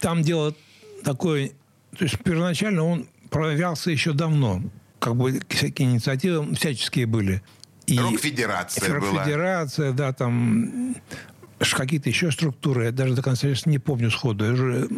там 0.00 0.22
дело 0.22 0.54
такое... 1.02 1.50
То 1.98 2.04
есть 2.04 2.18
первоначально 2.22 2.84
он 2.84 3.08
проявлялся 3.30 3.90
еще 3.90 4.12
давно. 4.12 4.62
Как 4.98 5.16
бы 5.16 5.40
всякие 5.48 5.90
инициативы 5.90 6.54
всяческие 6.54 7.06
были. 7.06 7.42
И 7.86 7.98
Рок-федерация 7.98 9.00
была. 9.00 9.10
Рок-федерация, 9.10 9.92
да, 9.92 10.12
там 10.12 10.96
какие-то 11.58 12.08
еще 12.08 12.30
структуры. 12.30 12.84
Я 12.84 12.92
даже 12.92 13.14
до 13.14 13.22
конца 13.22 13.48
сейчас 13.48 13.66
не 13.66 13.78
помню 13.78 14.10
сходу. 14.10 14.88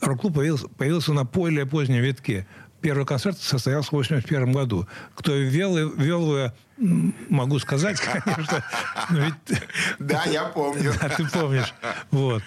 Рок-клуб 0.00 0.34
появился, 0.34 0.68
появился 0.68 1.12
на 1.12 1.24
более 1.24 1.66
позднем 1.66 2.02
витке. 2.02 2.46
Первый 2.82 3.06
концерт 3.06 3.38
состоялся 3.38 3.88
в 3.90 3.92
81 3.92 4.52
году. 4.52 4.86
Кто 5.14 5.34
его, 5.34 6.38
я, 6.38 6.52
м, 6.78 7.14
могу 7.28 7.58
сказать, 7.60 7.98
конечно. 8.24 8.64
Ведь 9.10 9.60
Да, 10.00 10.24
я 10.24 10.44
помню. 10.46 10.92
да, 11.00 11.08
ты 11.08 11.24
помнишь. 11.28 11.72
Вот. 12.10 12.42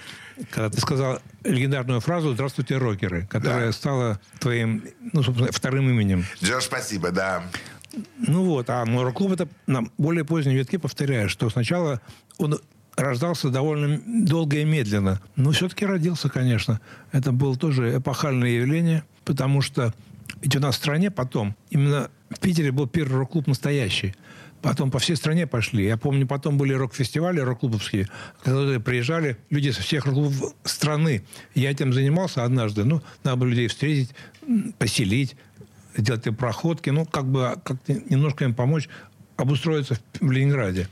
Когда 0.51 0.69
ты 0.69 0.81
сказал 0.81 1.19
легендарную 1.45 2.01
фразу 2.01 2.33
«Здравствуйте, 2.33 2.77
рокеры», 2.77 3.25
которая 3.27 3.67
Да. 3.67 3.71
стала 3.71 4.19
твоим, 4.39 4.83
ну, 5.13 5.23
собственно, 5.23 5.49
вторым 5.53 5.89
именем. 5.89 6.25
Джош, 6.43 6.65
спасибо, 6.65 7.11
да. 7.11 7.43
Ну 8.17 8.43
вот, 8.43 8.69
а 8.69 8.83
ну, 8.83 9.03
рок-клуб 9.03 9.31
это 9.31 9.47
на 9.67 9.83
более 9.97 10.25
позднем 10.25 10.51
витке, 10.55 10.77
повторяю, 10.77 11.29
что 11.29 11.49
сначала 11.49 12.01
он 12.37 12.59
рождался 12.97 13.49
довольно 13.49 14.01
долго 14.05 14.57
и 14.57 14.65
медленно. 14.65 15.21
Но 15.37 15.51
все-таки 15.51 15.85
родился, 15.85 16.27
конечно. 16.27 16.81
Это 17.13 17.31
было 17.31 17.55
тоже 17.55 17.95
эпохальное 17.97 18.49
явление, 18.49 19.05
потому 19.23 19.61
что 19.61 19.93
ведь 20.41 20.55
у 20.55 20.59
нас 20.59 20.75
в 20.75 20.77
стране 20.77 21.11
потом, 21.11 21.55
именно 21.69 22.09
в 22.29 22.39
Питере 22.39 22.71
был 22.71 22.87
первый 22.87 23.17
рок-клуб 23.19 23.47
настоящий. 23.47 24.13
Потом 24.61 24.89
по 24.89 24.97
всей 24.97 25.15
стране 25.15 25.45
пошли. 25.45 25.85
Я 25.85 25.95
помню, 25.95 26.25
потом 26.25 26.57
были 26.57 26.73
рок-фестивали 26.73 27.39
рок-клубовские, 27.39 28.09
которые 28.43 28.79
приезжали 28.79 29.37
люди 29.51 29.69
со 29.69 29.81
всех 29.81 30.05
рок-клубов 30.05 30.53
страны. 30.63 31.23
Я 31.53 31.69
этим 31.69 31.93
занимался 31.93 32.43
однажды. 32.43 32.83
Ну, 32.83 33.03
надо 33.23 33.37
было 33.37 33.49
людей 33.49 33.67
встретить, 33.67 34.15
поселить, 34.79 35.35
сделать 35.95 36.35
проходки, 36.35 36.89
ну, 36.89 37.05
как 37.05 37.25
бы 37.25 37.55
как 37.63 37.77
немножко 37.87 38.45
им 38.45 38.55
помочь 38.55 38.89
обустроиться 39.37 39.99
в 40.19 40.31
Ленинграде. 40.31 40.87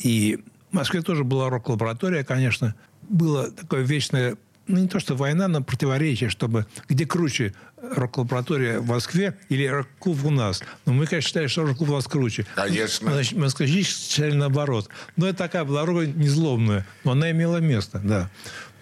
И 0.00 0.40
в 0.70 0.74
Москве 0.74 1.02
тоже 1.02 1.24
была 1.24 1.48
рок-лаборатория, 1.48 2.24
конечно. 2.24 2.74
Было 3.08 3.50
такое 3.50 3.82
вечное, 3.82 4.36
ну, 4.66 4.78
не 4.78 4.88
то 4.88 5.00
что 5.00 5.14
война, 5.14 5.48
но 5.48 5.62
противоречие, 5.62 6.30
чтобы 6.30 6.66
где 6.88 7.06
круче 7.06 7.54
рок-лаборатория 7.90 8.78
в 8.80 8.86
Москве 8.86 9.36
или 9.48 9.66
рок-клуб 9.66 10.24
у 10.24 10.30
нас. 10.30 10.62
Но 10.86 10.92
мы, 10.92 11.06
конечно, 11.06 11.28
считали, 11.28 11.46
что 11.46 11.66
рок-клуб 11.66 11.90
у 11.90 11.94
нас 11.94 12.06
круче. 12.06 12.46
Конечно. 12.54 13.12
Значит, 13.12 13.38
москвичи 13.38 13.82
считали 13.82 14.32
наоборот. 14.32 14.88
Но 15.16 15.26
это 15.26 15.38
такая 15.38 15.64
была 15.64 15.84
рука 15.84 16.06
незлобная. 16.06 16.86
Но 17.04 17.12
она 17.12 17.30
имела 17.30 17.58
место, 17.58 18.00
да. 18.02 18.30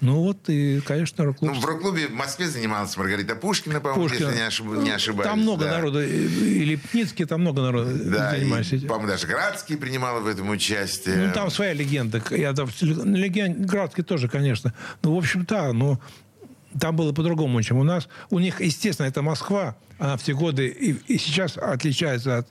Ну 0.01 0.23
вот, 0.23 0.49
и, 0.49 0.81
конечно, 0.81 1.25
рок-клуб... 1.25 1.53
Ну, 1.53 1.61
в 1.61 1.65
рок-клубе 1.65 2.07
в 2.07 2.13
Москве 2.13 2.47
занималась 2.47 2.97
Маргарита 2.97 3.35
Пушкина, 3.35 3.81
по-моему, 3.81 4.05
Пушкина. 4.05 4.29
если 4.29 4.41
не, 4.41 4.47
ошиб- 4.47 4.83
не 4.85 4.91
ошибаюсь. 4.91 5.29
Там 5.29 5.41
много 5.41 5.65
да. 5.65 5.73
народу. 5.73 6.01
И 6.01 6.59
и 6.59 6.65
Лепницкий, 6.65 7.25
там 7.25 7.41
много 7.41 7.63
народу 7.63 7.91
Да, 8.05 8.37
и, 8.37 8.41
занимались 8.41 8.73
этим. 8.73 8.89
по-моему, 8.89 9.09
даже 9.09 9.27
Градский 9.27 9.77
принимал 9.77 10.21
в 10.21 10.27
этом 10.27 10.49
участие. 10.51 11.17
Ну, 11.17 11.33
там 11.33 11.51
своя 11.51 11.73
легенда. 11.73 12.23
Я 12.31 12.53
там, 12.53 12.69
легенд, 12.81 13.59
Градский 13.67 14.05
тоже, 14.05 14.29
конечно. 14.29 14.73
Ну, 15.03 15.15
в 15.15 15.19
общем, 15.19 15.45
да, 15.49 15.73
но 15.73 16.01
там 16.79 16.97
было 16.97 17.13
по-другому, 17.13 17.63
чем 17.63 17.79
у 17.79 17.85
нас. 17.85 18.09
У 18.31 18.39
них, 18.39 18.61
естественно, 18.61 19.07
это 19.07 19.23
Москва. 19.23 19.77
Она 19.99 20.17
в 20.17 20.23
те 20.23 20.35
годы 20.35 20.69
и, 20.69 20.93
и 21.13 21.19
сейчас 21.19 21.57
отличается 21.57 22.39
от 22.39 22.49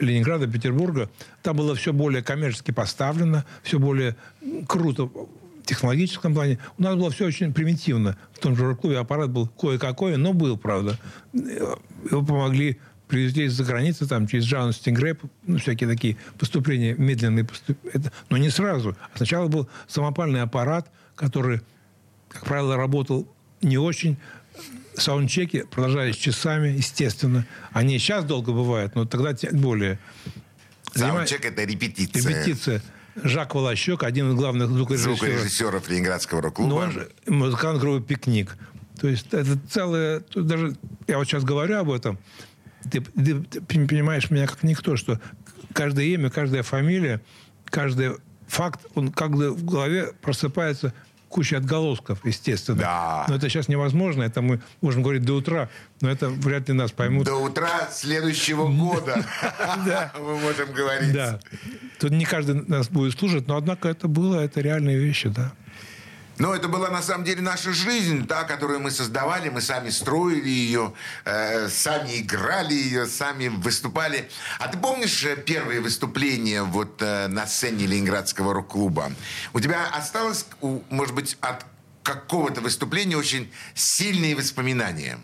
Ленинграда, 0.00 0.46
Петербурга. 0.46 1.10
Там 1.42 1.56
было 1.56 1.74
все 1.74 1.92
более 1.92 2.22
коммерчески 2.22 2.70
поставлено, 2.70 3.44
все 3.62 3.78
более 3.78 4.16
круто 4.66 5.04
в 5.04 5.28
технологическом 5.64 6.34
плане. 6.34 6.58
У 6.78 6.82
нас 6.82 6.94
было 6.94 7.10
все 7.10 7.26
очень 7.26 7.52
примитивно. 7.52 8.16
В 8.32 8.38
том 8.38 8.56
же 8.56 8.66
рок-клубе 8.66 8.98
аппарат 8.98 9.30
был 9.30 9.48
кое-какой, 9.48 10.16
но 10.16 10.32
был, 10.32 10.56
правда. 10.56 10.98
Его 11.32 12.22
помогли 12.24 12.78
привезли 13.08 13.44
из-за 13.44 13.64
границы, 13.64 14.06
там, 14.06 14.26
через 14.26 14.44
Джану 14.46 14.72
Стингрей, 14.72 15.14
ну, 15.46 15.58
всякие 15.58 15.88
такие 15.88 16.16
поступления, 16.38 16.94
медленные 16.94 17.44
поступления. 17.44 18.10
Но 18.30 18.36
не 18.36 18.50
сразу. 18.50 18.96
А 19.14 19.16
сначала 19.16 19.48
был 19.48 19.68
самопальный 19.86 20.42
аппарат, 20.42 20.90
который, 21.14 21.60
как 22.28 22.44
правило, 22.44 22.76
работал 22.76 23.28
не 23.66 23.78
очень. 23.78 24.16
Саундчеки 24.94 25.64
продолжались 25.70 26.16
часами, 26.16 26.68
естественно. 26.68 27.46
Они 27.72 27.98
сейчас 27.98 28.24
долго 28.24 28.52
бывают, 28.52 28.94
но 28.94 29.04
тогда 29.04 29.34
тем 29.34 29.58
более. 29.58 29.98
Саундчек– 30.94 31.44
это 31.44 31.64
репетиция. 31.64 32.22
Репетиция. 32.32 32.82
Жак 33.22 33.54
Волощек, 33.54 34.02
один 34.02 34.30
из 34.30 34.34
главных 34.34 34.68
звукорежиссеров. 34.70 35.18
Звукорежиссеров 35.18 35.88
Ленинградского 35.90 36.42
рок-клуба. 36.42 36.70
Но 36.70 36.76
он 36.76 36.92
же 36.92 37.10
музыкант 37.26 37.80
группы 37.80 38.06
«Пикник». 38.06 38.56
То 39.00 39.08
есть 39.08 39.26
это 39.32 39.58
целое... 39.70 40.22
даже 40.34 40.76
я 41.06 41.18
вот 41.18 41.26
сейчас 41.26 41.44
говорю 41.44 41.78
об 41.78 41.90
этом, 41.90 42.18
ты, 42.90 43.00
ты- 43.02 43.42
ты 43.42 43.60
понимаешь 43.62 44.30
меня 44.30 44.46
как 44.46 44.62
никто, 44.62 44.96
что 44.96 45.20
каждое 45.74 46.06
имя, 46.06 46.30
каждая 46.30 46.62
фамилия, 46.62 47.20
каждый 47.66 48.12
факт, 48.48 48.86
он 48.94 49.12
как 49.12 49.32
бы 49.32 49.50
в 49.50 49.64
голове 49.64 50.12
просыпается 50.22 50.94
куча 51.28 51.58
отголосков, 51.58 52.24
естественно. 52.24 52.78
Да. 52.78 53.26
Но 53.28 53.36
это 53.36 53.48
сейчас 53.48 53.68
невозможно. 53.68 54.22
Это 54.22 54.42
мы 54.42 54.60
можем 54.80 55.02
говорить 55.02 55.22
до 55.24 55.34
утра, 55.34 55.68
но 56.00 56.10
это 56.10 56.28
вряд 56.28 56.68
ли 56.68 56.74
нас 56.74 56.92
поймут. 56.92 57.26
До 57.26 57.36
утра 57.36 57.88
следующего 57.90 58.68
года 58.68 59.24
мы 60.18 60.38
можем 60.38 60.72
говорить. 60.72 61.12
Да. 61.12 61.40
Тут 61.98 62.12
не 62.12 62.24
каждый 62.24 62.66
нас 62.66 62.88
будет 62.88 63.18
слушать, 63.18 63.46
но 63.48 63.56
однако 63.56 63.88
это 63.88 64.08
было, 64.08 64.40
это 64.40 64.60
реальные 64.60 64.98
вещи, 64.98 65.28
да. 65.28 65.52
Но 66.38 66.54
это 66.54 66.68
была 66.68 66.90
на 66.90 67.00
самом 67.02 67.24
деле 67.24 67.40
наша 67.40 67.72
жизнь, 67.72 68.26
та, 68.26 68.44
которую 68.44 68.80
мы 68.80 68.90
создавали, 68.90 69.48
мы 69.48 69.62
сами 69.62 69.88
строили 69.88 70.48
ее, 70.48 70.92
э, 71.24 71.68
сами 71.68 72.20
играли 72.20 72.74
ее, 72.74 73.06
сами 73.06 73.48
выступали. 73.48 74.28
А 74.58 74.68
ты 74.68 74.76
помнишь 74.76 75.24
э, 75.24 75.36
первые 75.36 75.80
выступления 75.80 76.62
вот 76.62 77.00
э, 77.00 77.28
на 77.28 77.46
сцене 77.46 77.86
Ленинградского 77.86 78.52
рок-клуба? 78.52 79.12
У 79.54 79.60
тебя 79.60 79.86
осталось, 79.94 80.46
у- 80.60 80.80
может 80.90 81.14
быть, 81.14 81.38
от 81.40 81.64
какого-то 82.02 82.60
выступления 82.60 83.16
очень 83.16 83.50
сильные 83.74 84.36
воспоминания, 84.36 85.18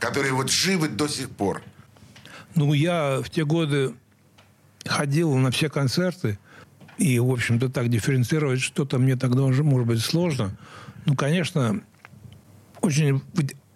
которые 0.00 0.32
вот 0.32 0.50
живы 0.50 0.88
до 0.88 1.08
сих 1.08 1.28
пор? 1.28 1.62
Ну, 2.54 2.72
я 2.72 3.20
в 3.20 3.28
те 3.28 3.44
годы 3.44 3.94
ходил 4.86 5.34
на 5.36 5.50
все 5.50 5.68
концерты, 5.68 6.38
и, 6.98 7.18
в 7.18 7.30
общем-то, 7.30 7.68
так 7.68 7.88
дифференцировать 7.88 8.60
что-то 8.60 8.98
мне 8.98 9.16
тогда 9.16 9.42
уже, 9.42 9.62
может 9.64 9.86
быть, 9.86 10.00
сложно. 10.00 10.56
Ну, 11.06 11.14
конечно, 11.14 11.80
очень... 12.80 13.22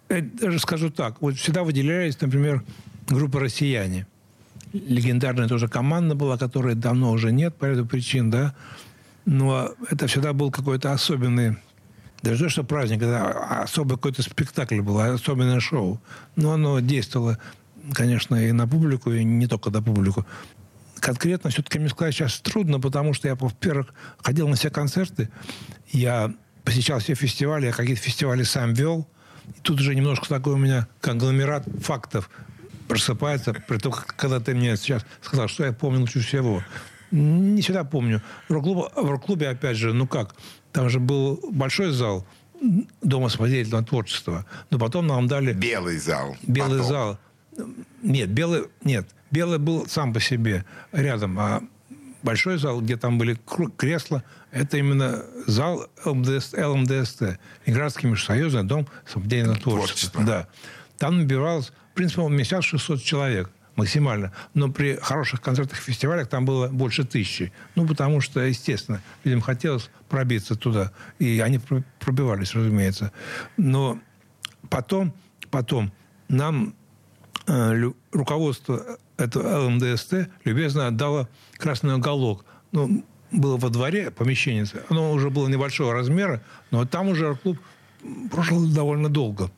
я 0.09 0.21
даже 0.21 0.59
скажу 0.59 0.89
так. 0.89 1.21
Вот 1.21 1.35
всегда 1.35 1.63
выделялись, 1.63 2.19
например, 2.19 2.63
группа 3.07 3.39
«Россияне». 3.39 4.07
Легендарная 4.73 5.47
тоже 5.47 5.67
команда 5.67 6.15
была, 6.15 6.37
которой 6.37 6.75
давно 6.75 7.11
уже 7.11 7.31
нет 7.31 7.55
по 7.55 7.65
ряду 7.65 7.85
причин, 7.85 8.29
да. 8.29 8.55
Но 9.25 9.71
это 9.89 10.07
всегда 10.07 10.33
был 10.33 10.51
какой-то 10.51 10.91
особенный 10.91 11.57
даже 12.23 12.45
то, 12.45 12.49
что 12.49 12.63
праздник, 12.63 13.01
это 13.01 13.61
особый 13.63 13.97
какой-то 13.97 14.23
спектакль 14.23 14.79
был, 14.79 14.97
особенное 14.97 15.59
шоу. 15.59 16.01
Но 16.37 16.53
оно 16.53 16.79
действовало, 16.79 17.37
конечно, 17.93 18.35
и 18.35 18.53
на 18.53 18.65
публику, 18.65 19.11
и 19.11 19.25
не 19.25 19.45
только 19.45 19.69
на 19.69 19.83
публику. 19.83 20.25
Конкретно 21.03 21.49
все-таки 21.49 21.79
мне 21.79 21.89
сказать 21.89 22.15
сейчас 22.15 22.39
трудно, 22.39 22.79
потому 22.79 23.13
что 23.13 23.27
я, 23.27 23.35
во-первых, 23.35 23.93
ходил 24.19 24.47
на 24.47 24.55
все 24.55 24.69
концерты, 24.69 25.29
я 25.91 26.33
посещал 26.63 26.99
все 26.99 27.13
фестивали, 27.13 27.65
я 27.65 27.73
какие-то 27.73 28.01
фестивали 28.01 28.43
сам 28.43 28.73
вел. 28.73 29.05
И 29.53 29.59
тут 29.63 29.81
уже 29.81 29.95
немножко 29.95 30.29
такой 30.29 30.53
у 30.53 30.57
меня 30.57 30.87
конгломерат 31.01 31.65
фактов 31.83 32.29
просыпается, 32.87 33.53
при 33.53 33.79
том, 33.79 33.93
когда 34.15 34.39
ты 34.39 34.55
мне 34.55 34.77
сейчас 34.77 35.05
сказал, 35.21 35.49
что 35.49 35.65
я 35.65 35.73
помню 35.73 35.99
лучше 35.99 36.21
всего. 36.21 36.63
Не 37.11 37.61
всегда 37.61 37.83
помню. 37.83 38.21
В 38.47 38.53
рок-клубе, 38.53 38.87
в 38.95 39.09
рок-клубе, 39.09 39.49
опять 39.49 39.75
же, 39.75 39.91
ну 39.91 40.07
как, 40.07 40.33
там 40.71 40.89
же 40.89 41.01
был 41.01 41.37
большой 41.51 41.91
зал 41.91 42.25
Дома 43.01 43.27
самодеятельного 43.27 43.83
творчества. 43.83 44.45
Но 44.69 44.79
потом 44.79 45.07
нам 45.07 45.27
дали 45.27 45.51
Белый 45.51 45.97
зал. 45.97 46.37
белый 46.47 46.79
Потом. 46.79 46.87
зал. 46.87 47.19
Нет, 48.01 48.29
белый, 48.29 48.69
нет, 48.85 49.09
белый 49.33 49.57
был 49.57 49.87
сам 49.87 50.13
по 50.13 50.21
себе 50.21 50.63
рядом, 50.93 51.37
а 51.39 51.63
большой 52.21 52.57
зал, 52.57 52.79
где 52.81 52.95
там 52.95 53.17
были 53.17 53.37
кресла, 53.77 54.23
это 54.51 54.77
именно 54.77 55.25
зал 55.47 55.87
ЛМДС, 56.05 56.53
ЛМДСТ, 56.53 57.39
Ленинградский 57.65 58.09
межсоюзный 58.09 58.63
дом 58.63 58.87
самодеятельного 59.05 59.59
творчества. 59.59 60.11
Творчества. 60.11 60.23
Да. 60.23 60.47
Там 60.97 61.17
набиралось, 61.17 61.73
в 61.91 61.95
принципе, 61.95 62.21
он 62.21 62.33
вмещал 62.33 62.61
600 62.61 63.01
человек 63.03 63.49
максимально. 63.75 64.31
Но 64.53 64.71
при 64.71 64.95
хороших 64.95 65.41
концертах 65.41 65.79
и 65.79 65.81
фестивалях 65.81 66.27
там 66.27 66.45
было 66.45 66.67
больше 66.67 67.03
тысячи. 67.03 67.51
Ну, 67.75 67.87
потому 67.87 68.21
что, 68.21 68.39
естественно, 68.41 69.01
людям 69.23 69.41
хотелось 69.41 69.89
пробиться 70.09 70.55
туда. 70.55 70.91
И 71.17 71.39
они 71.39 71.57
пр- 71.57 71.83
пробивались, 71.99 72.53
разумеется. 72.53 73.11
Но 73.57 73.99
потом, 74.69 75.13
потом 75.49 75.91
нам 76.29 76.75
руководство 78.11 78.97
этого 79.17 79.65
ЛМДСТ 79.65 80.29
любезно 80.43 80.87
отдало 80.87 81.29
красный 81.57 81.95
уголок. 81.95 82.45
Ну, 82.71 83.03
было 83.31 83.57
во 83.57 83.69
дворе 83.69 84.11
помещение, 84.11 84.65
оно 84.89 85.11
уже 85.11 85.29
было 85.29 85.47
небольшого 85.47 85.93
размера, 85.93 86.41
но 86.71 86.85
там 86.85 87.09
уже 87.09 87.35
клуб 87.35 87.59
прошел 88.31 88.65
довольно 88.67 89.09
долго 89.09 89.49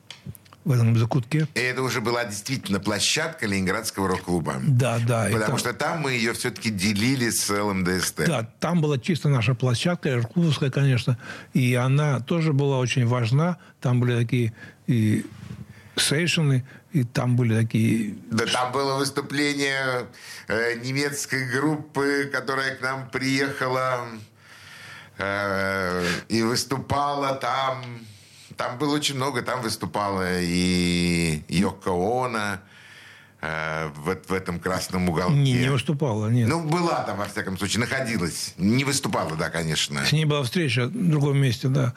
в 0.64 0.72
этом 0.72 0.98
закутке. 0.98 1.48
И 1.54 1.60
это 1.60 1.84
уже 1.84 2.02
была 2.02 2.26
действительно 2.26 2.80
площадка 2.80 3.46
Ленинградского 3.46 4.08
рок-клуба. 4.08 4.56
Да, 4.66 5.00
да. 5.00 5.26
Потому 5.26 5.46
там... 5.46 5.58
что 5.60 5.74
там 5.74 6.02
мы 6.02 6.14
ее 6.14 6.34
все-таки 6.34 6.72
делили 6.72 7.30
с 7.30 7.50
ЛМДСТ. 7.50 8.26
Да, 8.26 8.50
там 8.60 8.82
была 8.82 8.98
чисто 8.98 9.30
наша 9.30 9.54
площадка, 9.54 10.16
рок-клубовская, 10.16 10.72
конечно. 10.72 11.20
И 11.54 11.76
она 11.76 12.20
тоже 12.20 12.52
была 12.52 12.80
очень 12.80 13.06
важна. 13.06 13.58
Там 13.80 14.00
были 14.00 14.20
такие 14.20 14.54
и 14.88 15.24
сейшены, 15.96 16.66
и 16.96 17.04
там 17.04 17.36
были 17.36 17.56
такие... 17.62 18.16
Да, 18.32 18.46
там 18.46 18.72
было 18.72 18.98
выступление 18.98 20.08
э, 20.48 20.76
немецкой 20.76 21.52
группы, 21.52 22.30
которая 22.32 22.76
к 22.76 22.82
нам 22.82 23.10
приехала 23.10 24.08
э, 25.18 26.08
и 26.30 26.42
выступала 26.42 27.36
там 27.36 27.84
там 28.56 28.78
было 28.78 28.96
очень 28.96 29.16
много. 29.16 29.42
Там 29.42 29.62
выступала 29.62 30.40
и 30.40 31.44
Йоко 31.50 31.92
Оно 31.92 32.60
э, 33.42 33.88
в, 33.96 34.16
в 34.30 34.34
этом 34.34 34.60
красном 34.60 35.10
уголке. 35.10 35.36
Не, 35.36 35.54
не 35.54 35.70
выступала, 35.70 36.30
нет. 36.30 36.48
Ну, 36.48 36.64
была 36.64 37.04
там, 37.04 37.18
во 37.18 37.26
всяком 37.26 37.58
случае, 37.58 37.82
находилась. 37.82 38.54
Не 38.58 38.86
выступала, 38.86 39.36
да, 39.36 39.50
конечно. 39.50 40.06
С 40.06 40.14
ней 40.14 40.26
была 40.26 40.44
встреча 40.44 40.88
в 40.88 41.10
другом 41.10 41.38
месте, 41.38 41.68
да. 41.68 41.94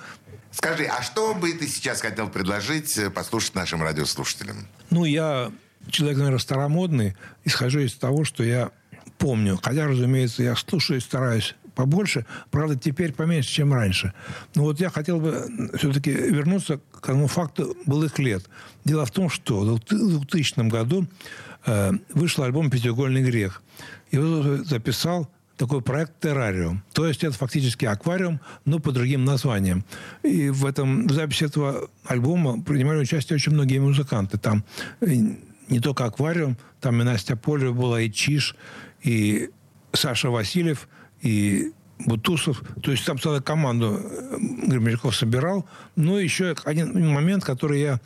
Скажи, 0.59 0.87
а 0.87 1.03
что 1.03 1.35
бы 1.35 1.53
ты 1.53 1.69
сейчас 1.69 2.01
хотел 2.01 2.29
предложить 2.29 2.99
э, 2.99 3.11
послушать 3.11 3.55
нашим 3.55 3.81
радиослушателям? 3.81 4.67
Ну, 4.91 5.05
я 5.05 5.53
человек, 5.89 6.19
наверное, 6.19 6.41
старомодный, 6.41 7.17
исхожу 7.45 7.79
из 7.79 7.95
того, 7.95 8.25
что 8.25 8.43
я 8.43 8.73
помню. 9.19 9.57
Хотя, 9.63 9.87
разумеется, 9.87 10.43
я 10.43 10.57
слушаю 10.57 10.99
и 10.99 11.01
стараюсь 11.01 11.55
побольше, 11.77 12.27
правда, 12.51 12.77
теперь 12.77 13.13
поменьше, 13.13 13.51
чем 13.51 13.73
раньше. 13.73 14.13
Но 14.57 14.65
вот 14.65 14.81
я 14.81 14.91
хотел 14.91 15.21
бы 15.21 15.49
все-таки 15.75 16.11
вернуться 16.11 16.81
к 16.91 17.07
тому 17.07 17.29
факту 17.29 17.77
былых 17.87 18.19
лет. 18.19 18.45
Дело 18.85 19.07
в 19.07 19.13
том, 19.13 19.31
что 19.31 19.61
в 19.61 19.79
2000 19.79 20.69
году 20.69 21.07
э, 21.67 21.93
вышел 22.15 22.43
альбом 22.43 22.69
«Пятиугольный 22.69 23.23
грех». 23.23 23.63
Его 24.11 24.57
записал 24.65 25.31
такой 25.59 25.83
проект 25.83 26.21
«Террариум». 26.21 26.83
То 26.93 27.07
есть 27.07 27.25
это 27.25 27.37
фактически 27.37 27.85
аквариум, 27.85 28.41
но 28.65 28.79
по 28.79 28.93
другим 28.93 29.25
названиям. 29.25 29.85
И 30.23 30.49
в, 30.49 30.65
этом, 30.65 31.07
в 31.07 31.13
записи 31.13 31.45
этого 31.45 31.91
альбома 32.07 32.63
принимали 32.63 33.01
участие 33.01 33.37
очень 33.37 33.53
многие 33.53 33.79
музыканты. 33.79 34.39
Там 34.39 34.65
э, 35.01 35.15
не 35.69 35.81
только 35.81 36.05
аквариум, 36.07 36.57
там 36.81 37.01
и 37.03 37.05
Настя 37.05 37.37
Полева 37.37 37.73
была, 37.73 38.01
и 38.01 38.11
Чиш, 38.11 38.57
и 39.03 39.51
Саша 39.93 40.31
Васильев– 40.31 40.89
и 41.23 41.73
Бутусов. 42.07 42.63
То 42.83 42.93
есть 42.93 43.05
там 43.05 43.19
целую 43.19 43.43
команду 43.43 44.01
э, 44.01 44.37
Гремельков 44.67 45.17
собирал. 45.17 45.67
Но 45.97 46.19
еще 46.19 46.55
один 46.65 47.13
момент, 47.13 47.45
который 47.45 47.81
я 47.81 48.01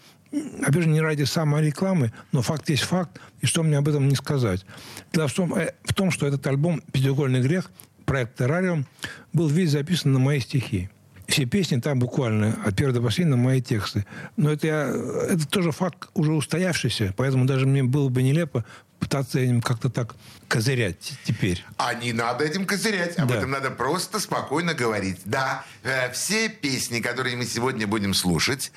опять 0.62 0.82
же, 0.82 0.88
не 0.88 1.00
ради 1.00 1.24
самой 1.24 1.66
рекламы, 1.66 2.12
но 2.32 2.42
факт 2.42 2.68
есть 2.70 2.82
факт, 2.82 3.20
и 3.40 3.46
что 3.46 3.62
мне 3.62 3.78
об 3.78 3.88
этом 3.88 4.08
не 4.08 4.14
сказать. 4.14 4.64
Дело 5.12 5.28
в 5.28 5.32
том, 5.34 5.54
э, 5.54 5.74
в 5.84 5.94
том 5.94 6.10
что 6.10 6.26
этот 6.26 6.46
альбом 6.46 6.82
«Пятиугольный 6.92 7.40
грех», 7.40 7.70
проект 8.04 8.36
«Террариум», 8.38 8.86
был 9.32 9.48
весь 9.48 9.70
записан 9.70 10.12
на 10.12 10.18
мои 10.18 10.40
стихи. 10.40 10.90
Все 11.28 11.46
песни 11.46 11.80
там 11.80 11.98
буквально 11.98 12.58
от 12.64 12.76
первого 12.76 12.98
до 12.98 13.02
последнего 13.02 13.36
мои 13.36 13.62
тексты. 13.62 14.04
Но 14.36 14.50
это, 14.50 14.66
я, 14.66 14.88
это 15.30 15.48
тоже 15.48 15.70
факт 15.70 16.10
уже 16.14 16.32
устоявшийся, 16.32 17.14
поэтому 17.16 17.46
даже 17.46 17.66
мне 17.66 17.82
было 17.82 18.08
бы 18.08 18.22
нелепо 18.22 18.64
пытаться 19.02 19.40
этим 19.40 19.60
как-то 19.60 19.90
так 19.90 20.14
козырять 20.46 21.14
теперь. 21.24 21.64
А 21.76 21.92
не 21.94 22.12
надо 22.12 22.44
этим 22.44 22.66
козырять. 22.66 23.18
Об 23.18 23.28
Да. 23.28 23.36
этом 23.38 23.50
надо 23.50 23.70
просто 23.70 24.20
спокойно 24.20 24.74
говорить. 24.74 25.18
Да, 25.24 25.64
э, 25.82 26.12
все 26.12 26.48
песни, 26.48 27.00
которые 27.00 27.36
мы 27.36 27.44
сегодня 27.46 27.86
будем 27.88 28.14
слушать, 28.14 28.70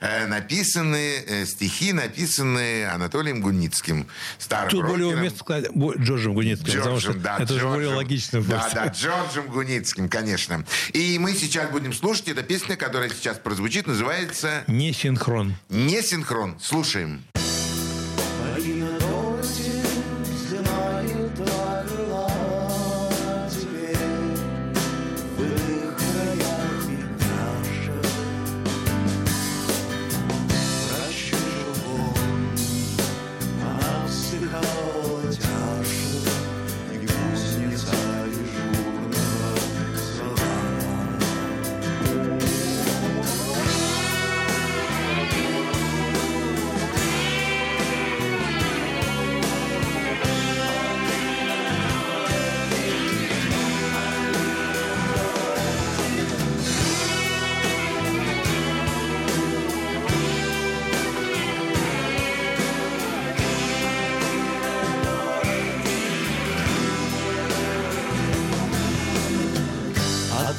э, 0.00 0.26
написаны, 0.26 1.22
э, 1.26 1.46
стихи 1.46 1.92
написаны 1.94 2.84
Анатолием 2.86 3.40
Гуницким. 3.40 4.06
Старым 4.38 4.70
Тут 4.70 4.86
более 4.86 5.06
уместно 5.16 5.38
сказать 5.38 5.70
Джорджем 5.98 6.34
Гуницким, 6.34 6.78
потому 6.78 7.00
что 7.00 7.12
Джорджем, 7.12 7.22
да, 7.22 7.38
это 7.38 7.54
же 7.54 7.60
более 7.64 7.76
Джорджем. 7.90 7.96
логично. 7.96 8.42
Да, 8.42 8.58
просто. 8.60 8.74
да, 8.74 8.86
Джорджем 8.88 9.46
Гуницким, 9.46 10.08
конечно. 10.08 10.64
И 10.92 11.18
мы 11.18 11.32
сейчас 11.34 11.70
будем 11.70 11.92
слушать. 11.94 12.28
Эта 12.28 12.42
песня, 12.42 12.76
которая 12.76 13.08
сейчас 13.08 13.38
прозвучит, 13.38 13.86
называется 13.86 14.64
Не 14.66 14.92
синхрон. 14.92 15.54
«Не 15.70 16.02
синхрон». 16.02 16.58
Слушаем. 16.60 17.24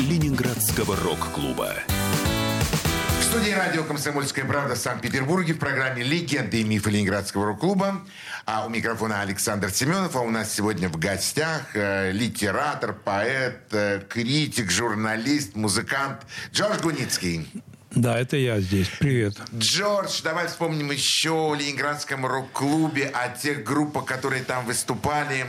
Ленинградского 0.00 0.96
рок-клуба. 0.96 1.74
В 3.20 3.22
студии 3.22 3.50
радио 3.50 3.84
«Комсомольская 3.84 4.46
правда» 4.46 4.74
в 4.74 4.78
Санкт-Петербурге 4.78 5.52
в 5.52 5.58
программе 5.58 6.02
«Легенды 6.02 6.62
и 6.62 6.64
мифы 6.64 6.90
Ленинградского 6.90 7.44
рок-клуба». 7.44 8.00
А 8.46 8.64
у 8.64 8.70
микрофона 8.70 9.20
Александр 9.20 9.70
Семенов. 9.70 10.16
А 10.16 10.20
у 10.20 10.30
нас 10.30 10.54
сегодня 10.54 10.88
в 10.88 10.96
гостях 10.96 11.76
э, 11.76 12.12
литератор, 12.12 12.94
поэт, 12.94 13.60
э, 13.72 14.00
критик, 14.08 14.70
журналист, 14.70 15.54
музыкант 15.54 16.22
Джордж 16.50 16.80
Гуницкий. 16.80 17.46
Да, 17.90 18.18
это 18.18 18.38
я 18.38 18.58
здесь. 18.60 18.88
Привет. 19.00 19.36
Джордж, 19.54 20.22
давай 20.22 20.46
вспомним 20.46 20.92
еще 20.92 21.32
о 21.32 21.54
Ленинградском 21.54 22.24
рок-клубе, 22.24 23.06
о 23.12 23.28
тех 23.36 23.64
группах, 23.64 24.06
которые 24.06 24.44
там 24.44 24.64
выступали. 24.64 25.44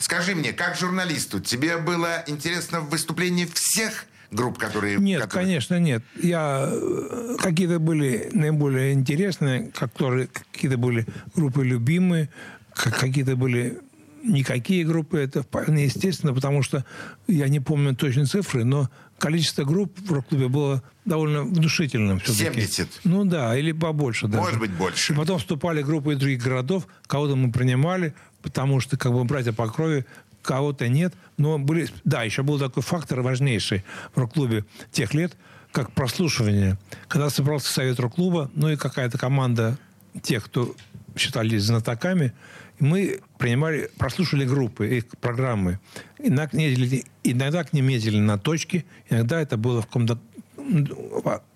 Скажи 0.00 0.34
мне, 0.34 0.52
как 0.52 0.76
журналисту, 0.76 1.40
тебе 1.40 1.76
было 1.76 2.24
интересно 2.26 2.80
в 2.80 2.88
выступлении 2.88 3.46
всех 3.52 4.06
групп, 4.30 4.56
которые... 4.58 4.96
Нет, 4.96 5.20
которые- 5.20 5.44
конечно, 5.46 5.78
нет. 5.78 6.02
Я 6.22 6.68
э, 6.72 7.36
какие-то 7.38 7.78
были 7.78 8.30
наиболее 8.32 8.94
интересные, 8.94 9.70
которые 9.72 10.28
какие-то 10.28 10.78
были 10.78 11.06
группы 11.34 11.64
любимые, 11.64 12.30
как- 12.74 12.98
какие-то 12.98 13.36
были 13.36 13.78
никакие 14.24 14.84
группы. 14.86 15.18
Это 15.18 15.42
вполне 15.42 15.84
естественно, 15.84 16.32
потому 16.32 16.62
что 16.62 16.84
я 17.26 17.48
не 17.48 17.60
помню 17.60 17.94
точно 17.94 18.24
цифры, 18.26 18.64
но 18.64 18.88
количество 19.20 19.64
групп 19.64 19.96
в 20.00 20.12
рок-клубе 20.12 20.48
было 20.48 20.82
довольно 21.04 21.42
внушительным. 21.42 22.18
все-таки. 22.18 22.62
70. 22.62 23.00
Ну 23.04 23.24
да, 23.24 23.56
или 23.56 23.72
побольше 23.72 24.26
даже. 24.26 24.42
Может 24.42 24.58
быть, 24.58 24.72
больше. 24.72 25.12
И 25.12 25.16
потом 25.16 25.38
вступали 25.38 25.82
группы 25.82 26.14
из 26.14 26.18
других 26.18 26.42
городов, 26.42 26.88
кого-то 27.06 27.36
мы 27.36 27.52
принимали, 27.52 28.14
потому 28.42 28.80
что 28.80 28.96
как 28.96 29.12
бы 29.12 29.22
братья 29.24 29.52
по 29.52 29.68
крови, 29.68 30.06
кого-то 30.42 30.88
нет. 30.88 31.14
Но 31.36 31.58
были, 31.58 31.88
да, 32.04 32.22
еще 32.22 32.42
был 32.42 32.58
такой 32.58 32.82
фактор 32.82 33.20
важнейший 33.20 33.84
в 34.14 34.18
рок-клубе 34.18 34.64
тех 34.90 35.14
лет, 35.14 35.36
как 35.70 35.92
прослушивание. 35.92 36.78
Когда 37.06 37.30
собрался 37.30 37.72
совет 37.72 38.00
рок-клуба, 38.00 38.50
ну 38.54 38.70
и 38.70 38.76
какая-то 38.76 39.18
команда 39.18 39.78
тех, 40.22 40.44
кто 40.44 40.74
считались 41.16 41.64
знатоками, 41.64 42.32
Мы 42.80 43.20
принимали, 43.38 43.90
прослушали 43.98 44.44
группы, 44.44 44.88
их 44.88 45.06
программы. 45.20 45.78
Иногда, 46.18 46.58
ездили, 46.58 47.04
иногда 47.22 47.62
к 47.64 47.72
ним 47.72 47.88
ездили 47.88 48.18
на 48.18 48.38
точки, 48.38 48.84
иногда 49.08 49.40
это 49.40 49.56
было 49.56 49.82
в 49.82 49.86
каком-то 49.86 50.18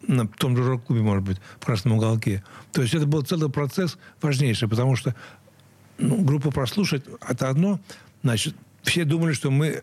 на 0.06 0.26
том 0.26 0.56
же 0.56 0.64
рок-клубе, 0.64 1.02
может 1.02 1.24
быть, 1.24 1.38
в 1.60 1.64
Красном 1.64 1.94
уголке. 1.94 2.42
То 2.72 2.82
есть 2.82 2.94
это 2.94 3.06
был 3.06 3.22
целый 3.22 3.50
процесс 3.50 3.98
важнейший, 4.20 4.68
потому 4.68 4.96
что 4.96 5.14
ну, 5.98 6.22
группу 6.22 6.50
прослушать– 6.50 7.04
это 7.28 7.48
одно. 7.48 7.80
Значит, 8.22 8.54
все 8.82 9.04
думали, 9.04 9.32
что 9.32 9.50
мы 9.50 9.82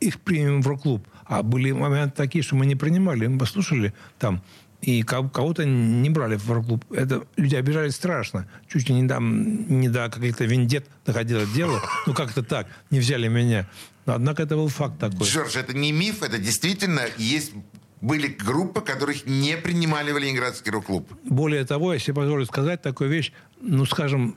их 0.00 0.20
примем 0.20 0.62
в 0.62 0.66
рок-клуб. 0.66 1.06
А 1.24 1.42
были 1.42 1.72
моменты 1.72 2.14
такие, 2.16 2.42
что 2.42 2.56
мы 2.56 2.66
не 2.66 2.76
принимали. 2.76 3.26
Мы 3.26 3.38
послушали 3.38 3.94
там, 4.18 4.42
и 4.82 5.02
кого-то 5.02 5.64
не 5.64 6.10
брали 6.10 6.36
в 6.36 6.50
рок-клуб. 6.50 6.84
Это 6.92 7.24
люди 7.36 7.54
обижались 7.54 7.94
страшно. 7.94 8.48
Чуть 8.68 8.88
ли 8.88 8.94
не, 8.96 9.08
там, 9.08 9.80
не 9.80 9.88
до 9.88 10.10
каких-то 10.10 10.44
вендет 10.44 10.86
доходило 11.06 11.46
дело. 11.46 11.80
Ну, 12.06 12.14
как-то 12.14 12.42
так. 12.42 12.66
Не 12.90 12.98
взяли 12.98 13.28
меня. 13.28 13.68
Но, 14.06 14.14
однако 14.14 14.42
это 14.42 14.56
был 14.56 14.68
факт 14.68 14.98
такой. 14.98 15.24
Джордж, 15.24 15.56
это 15.56 15.72
не 15.72 15.92
миф, 15.92 16.22
это 16.22 16.38
действительно 16.38 17.02
есть 17.16 17.52
были 18.00 18.26
группы, 18.26 18.80
которых 18.80 19.26
не 19.26 19.56
принимали 19.56 20.10
в 20.10 20.18
Ленинградский 20.18 20.72
рок-клуб. 20.72 21.08
Более 21.22 21.64
того, 21.64 21.94
если 21.94 22.10
позволю 22.10 22.44
сказать 22.46 22.82
такую 22.82 23.08
вещь, 23.08 23.32
ну, 23.60 23.86
скажем, 23.86 24.34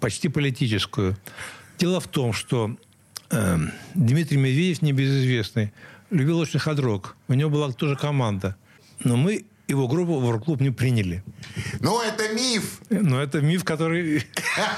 почти 0.00 0.28
политическую. 0.28 1.16
Дело 1.78 2.00
в 2.00 2.08
том, 2.08 2.32
что 2.32 2.76
э, 3.30 3.58
Дмитрий 3.94 4.38
Медведев, 4.38 4.82
небезызвестный, 4.82 5.72
любил 6.10 6.40
очень 6.40 6.58
хадрок. 6.58 7.14
У 7.28 7.34
него 7.34 7.50
была 7.50 7.70
тоже 7.70 7.94
команда. 7.94 8.56
Но 9.04 9.16
мы 9.16 9.44
его 9.66 9.88
группу 9.88 10.20
в 10.20 10.30
рок-клуб 10.30 10.60
не 10.60 10.70
приняли. 10.70 11.22
Ну, 11.80 12.00
это 12.00 12.28
миф. 12.34 12.80
Ну, 12.90 13.18
это 13.18 13.40
миф, 13.40 13.64
который... 13.64 14.26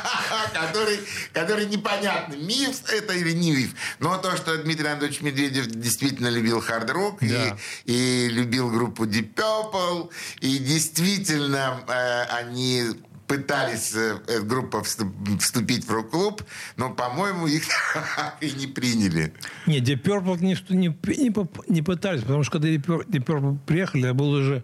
который, 0.53 1.01
который 1.33 1.66
непонятный. 1.66 2.38
Миф 2.38 2.83
это 2.90 3.12
или 3.14 3.33
не 3.33 3.51
миф. 3.51 3.75
Но 3.99 4.16
то, 4.18 4.37
что 4.37 4.57
Дмитрий 4.57 4.87
Анатольевич 4.87 5.22
Медведев 5.22 5.66
действительно 5.66 6.29
любил 6.29 6.61
хард-рок 6.61 7.18
да. 7.20 7.57
и, 7.85 8.27
и 8.27 8.29
любил 8.29 8.70
группу 8.70 9.07
Deep 9.07 9.35
Purple, 9.35 10.11
и 10.40 10.59
действительно 10.59 11.83
э, 11.88 12.22
они 12.38 12.85
пытались 13.27 13.95
э, 13.95 14.19
эта 14.27 14.43
группа 14.43 14.83
вступить 14.83 15.85
в 15.87 15.91
рок-клуб, 15.91 16.43
но, 16.77 16.91
по-моему, 16.91 17.47
их 17.47 17.65
и 18.41 18.51
не 18.53 18.67
приняли. 18.67 19.33
Нет, 19.67 19.89
Deep 19.89 20.03
Purple 20.03 20.41
не, 20.41 20.57
не, 20.75 20.89
не, 20.89 21.73
не 21.73 21.83
пытались, 21.83 22.23
потому 22.23 22.43
что 22.43 22.53
когда 22.53 22.69
Deep 22.69 23.25
Purple 23.25 23.59
приехали, 23.67 24.05
это 24.05 24.15
был 24.15 24.31
уже 24.31 24.62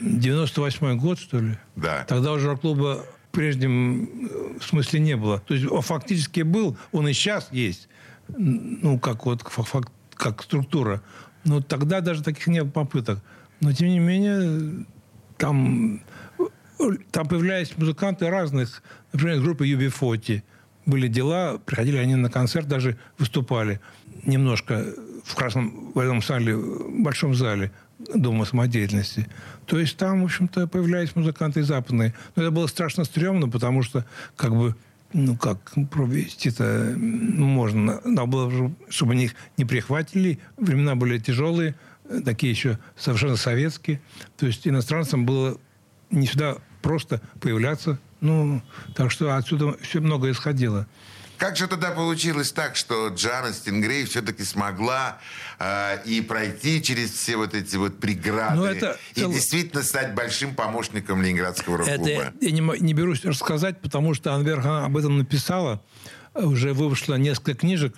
98 0.00 0.98
год, 0.98 1.18
что 1.18 1.38
ли. 1.38 1.58
Да. 1.76 2.04
Тогда 2.04 2.32
уже 2.32 2.48
рок-клуба 2.48 3.04
в 3.28 3.32
прежнем 3.32 4.28
э, 4.28 4.58
смысле 4.62 5.00
не 5.00 5.16
было. 5.16 5.40
То 5.40 5.54
есть 5.54 5.70
он 5.70 5.82
фактически 5.82 6.42
был, 6.42 6.76
он 6.92 7.08
и 7.08 7.12
сейчас 7.12 7.48
есть, 7.50 7.88
ну, 8.28 8.98
как 8.98 9.26
вот 9.26 9.42
как 10.14 10.42
структура. 10.42 11.02
Но 11.44 11.62
тогда 11.62 12.00
даже 12.00 12.22
таких 12.22 12.46
не 12.46 12.62
было 12.62 12.70
попыток. 12.70 13.20
Но, 13.60 13.72
тем 13.72 13.88
не 13.88 13.98
менее, 13.98 14.84
там 15.36 16.02
там 17.10 17.28
появлялись 17.28 17.76
музыканты 17.76 18.28
разных, 18.28 18.82
например, 19.12 19.40
группы 19.40 19.68
UB40. 19.68 20.42
Были 20.86 21.08
дела, 21.08 21.58
приходили 21.58 21.98
они 21.98 22.14
на 22.16 22.30
концерт, 22.30 22.66
даже 22.66 22.96
выступали 23.18 23.80
немножко 24.24 24.86
в 25.24 25.34
красном 25.34 25.92
в 25.92 25.98
этом 25.98 26.22
зале, 26.22 26.56
в 26.56 27.02
большом 27.02 27.34
зале 27.34 27.70
Дома 28.14 28.46
самодеятельности. 28.46 29.28
То 29.66 29.78
есть 29.78 29.96
там, 29.98 30.22
в 30.22 30.24
общем-то, 30.24 30.66
появлялись 30.66 31.14
музыканты 31.14 31.62
западные. 31.62 32.14
Но 32.34 32.42
это 32.42 32.50
было 32.50 32.66
страшно 32.66 33.04
стрёмно, 33.04 33.48
потому 33.48 33.82
что, 33.82 34.06
как 34.36 34.56
бы, 34.56 34.74
ну 35.12 35.36
как 35.36 35.58
провести-то 35.90 36.94
можно. 36.96 38.00
Надо 38.04 38.26
было, 38.26 38.72
чтобы 38.88 39.14
них 39.14 39.34
не 39.58 39.66
прихватили. 39.66 40.38
Времена 40.56 40.94
были 40.94 41.18
тяжелые, 41.18 41.74
такие 42.24 42.50
еще 42.50 42.78
совершенно 42.96 43.36
советские. 43.36 44.00
То 44.38 44.46
есть 44.46 44.66
иностранцам 44.66 45.26
было 45.26 45.58
не 46.10 46.26
всегда 46.26 46.56
просто 46.82 47.20
появляться. 47.40 47.98
Ну, 48.20 48.62
так 48.94 49.10
что 49.10 49.34
отсюда 49.34 49.76
все 49.82 50.00
много 50.00 50.30
исходило. 50.30 50.86
Как 51.40 51.56
же 51.56 51.68
тогда 51.68 51.90
получилось 51.92 52.52
так, 52.52 52.76
что 52.76 53.08
Джана 53.08 53.54
Стингрей 53.54 54.04
все-таки 54.04 54.44
смогла 54.44 55.18
э, 55.58 56.02
и 56.04 56.20
пройти 56.20 56.82
через 56.82 57.12
все 57.12 57.38
вот 57.38 57.54
эти 57.54 57.76
вот 57.76 57.98
преграды, 57.98 58.56
ну, 58.56 58.64
это, 58.66 58.98
и 59.14 59.22
это... 59.22 59.32
действительно 59.32 59.82
стать 59.82 60.14
большим 60.14 60.54
помощником 60.54 61.22
Ленинградского 61.22 61.78
рок-клуба? 61.78 62.10
Это 62.10 62.34
я 62.42 62.50
не, 62.50 62.60
не 62.80 62.92
берусь 62.92 63.24
рассказать, 63.24 63.80
потому 63.80 64.12
что 64.12 64.34
Анверха 64.34 64.84
об 64.84 64.98
этом 64.98 65.16
написала. 65.16 65.82
Уже 66.34 66.74
вышло 66.74 67.14
несколько 67.14 67.54
книжек 67.54 67.96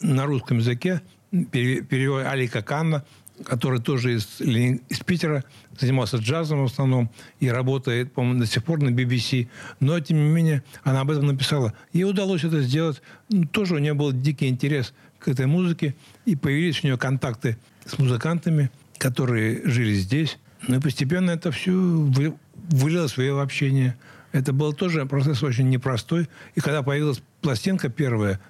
на 0.00 0.26
русском 0.26 0.58
языке. 0.58 1.00
Перевод 1.30 2.26
Алика 2.26 2.60
Канна 2.60 3.06
который 3.42 3.80
тоже 3.80 4.14
из, 4.14 4.40
из 4.40 5.00
Питера, 5.00 5.44
занимался 5.78 6.18
джазом 6.18 6.62
в 6.62 6.66
основном 6.66 7.10
и 7.40 7.48
работает, 7.48 8.12
по-моему, 8.12 8.40
до 8.40 8.46
сих 8.46 8.62
пор 8.64 8.80
на 8.80 8.90
BBC. 8.90 9.48
Но, 9.80 9.98
тем 10.00 10.18
не 10.18 10.28
менее, 10.28 10.62
она 10.84 11.00
об 11.00 11.10
этом 11.10 11.26
написала. 11.26 11.74
Ей 11.92 12.04
удалось 12.04 12.44
это 12.44 12.62
сделать. 12.62 13.02
Ну, 13.28 13.44
тоже 13.46 13.74
у 13.74 13.78
нее 13.78 13.94
был 13.94 14.12
дикий 14.12 14.48
интерес 14.48 14.94
к 15.18 15.28
этой 15.28 15.46
музыке. 15.46 15.94
И 16.26 16.36
появились 16.36 16.84
у 16.84 16.86
нее 16.86 16.96
контакты 16.96 17.58
с 17.84 17.98
музыкантами, 17.98 18.70
которые 18.98 19.62
жили 19.64 19.94
здесь. 19.94 20.38
Ну 20.68 20.76
и 20.76 20.80
постепенно 20.80 21.32
это 21.32 21.50
все 21.50 21.72
вылилось 21.72 23.16
в 23.16 23.20
ее 23.20 23.40
общение. 23.40 23.96
Это 24.32 24.52
был 24.52 24.72
тоже 24.72 25.06
процесс 25.06 25.42
очень 25.42 25.68
непростой. 25.68 26.28
И 26.54 26.60
когда 26.60 26.82
появилась 26.82 27.20
пластинка 27.40 27.88
первая, 27.88 28.40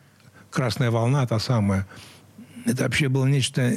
«Красная 0.51 0.91
волна», 0.91 1.27
та 1.27 1.39
самая, 1.39 1.87
это 2.65 2.85
вообще 2.85 3.09
было 3.09 3.27
нечто 3.27 3.71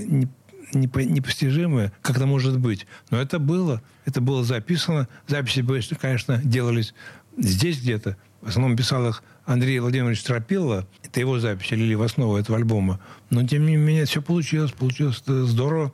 непостижимое, 0.73 1.91
как 2.01 2.17
это 2.17 2.25
может 2.25 2.59
быть. 2.59 2.87
Но 3.09 3.21
это 3.21 3.39
было, 3.39 3.81
это 4.05 4.21
было 4.21 4.43
записано. 4.43 5.07
Записи, 5.27 5.63
конечно, 5.99 6.41
делались 6.43 6.93
здесь 7.37 7.79
где-то. 7.79 8.17
В 8.41 8.49
основном 8.49 8.77
писал 8.77 9.07
их 9.09 9.23
Андрей 9.45 9.79
Владимирович 9.79 10.21
Стропилла. 10.21 10.87
Это 11.03 11.19
его 11.19 11.39
запись, 11.39 11.71
лили 11.71 11.95
в 11.95 12.01
основу 12.01 12.37
этого 12.37 12.57
альбома. 12.57 12.99
Но, 13.29 13.45
тем 13.45 13.65
не 13.65 13.75
менее, 13.75 14.05
все 14.05 14.21
получилось. 14.21 14.71
Получилось 14.71 15.23
здорово. 15.25 15.93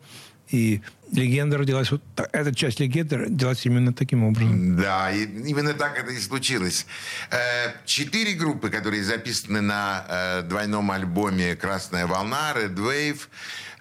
И 0.49 0.81
легенда 1.13 1.57
родилась, 1.57 1.91
вот 1.91 2.01
эта 2.31 2.53
часть 2.53 2.79
легенды 2.79 3.17
родилась 3.17 3.65
именно 3.65 3.93
таким 3.93 4.23
образом. 4.23 4.77
Да, 4.77 5.11
и 5.11 5.23
именно 5.23 5.73
так 5.73 5.97
это 5.97 6.11
и 6.11 6.19
случилось. 6.19 6.85
Э, 7.31 7.71
четыре 7.85 8.33
группы, 8.33 8.69
которые 8.69 9.03
записаны 9.03 9.61
на 9.61 10.05
э, 10.07 10.41
двойном 10.43 10.91
альбоме 10.91 11.55
«Красная 11.55 12.07
волна», 12.07 12.53
«Red 12.55 12.75
Wave», 12.75 13.27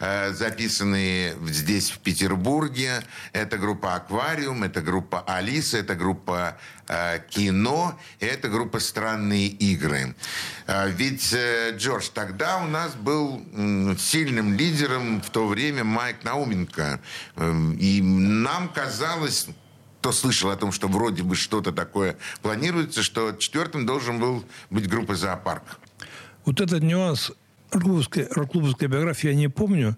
Э, 0.04 0.32
записанные 0.32 1.36
здесь, 1.46 1.92
в 1.92 2.00
Петербурге. 2.00 3.04
Это 3.32 3.56
группа 3.56 3.94
«Аквариум», 3.94 4.64
это 4.64 4.80
группа 4.80 5.20
«Алиса», 5.20 5.78
это 5.78 5.94
группа 5.94 6.58
«Кино», 7.30 7.98
и 8.18 8.26
это 8.26 8.48
группа 8.48 8.80
«Странные 8.80 9.46
игры». 9.46 10.16
Ведь, 10.66 11.34
Джордж, 11.76 12.08
тогда 12.12 12.58
у 12.58 12.66
нас 12.66 12.94
был 12.94 13.40
сильным 13.98 14.54
лидером 14.58 15.22
в 15.22 15.30
то 15.30 15.46
время 15.46 15.84
Майк 15.84 16.24
Науменко. 16.24 17.00
И 17.36 18.00
нам 18.02 18.68
казалось, 18.68 19.48
кто 20.00 20.12
слышал 20.12 20.50
о 20.50 20.56
том, 20.56 20.72
что 20.72 20.88
вроде 20.88 21.22
бы 21.22 21.36
что-то 21.36 21.72
такое 21.72 22.16
планируется, 22.42 23.02
что 23.02 23.32
четвертым 23.32 23.86
должен 23.86 24.18
был 24.18 24.44
быть 24.70 24.88
группа 24.88 25.14
«Зоопарк». 25.14 25.78
Вот 26.44 26.60
этот 26.60 26.82
нюанс 26.82 27.32
рок-клубовской, 27.70 28.26
рок-клубовской 28.30 28.88
биографии 28.88 29.28
я 29.28 29.34
не 29.34 29.48
помню 29.48 29.96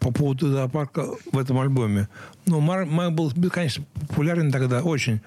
по 0.00 0.12
поводу 0.12 0.50
зоопарка 0.50 1.06
в 1.32 1.38
этом 1.38 1.58
альбоме. 1.58 2.08
Но 2.46 2.60
Майк 2.60 3.12
был, 3.12 3.32
конечно, 3.50 3.84
популярен 4.08 4.52
тогда 4.52 4.82
очень. 4.82 5.20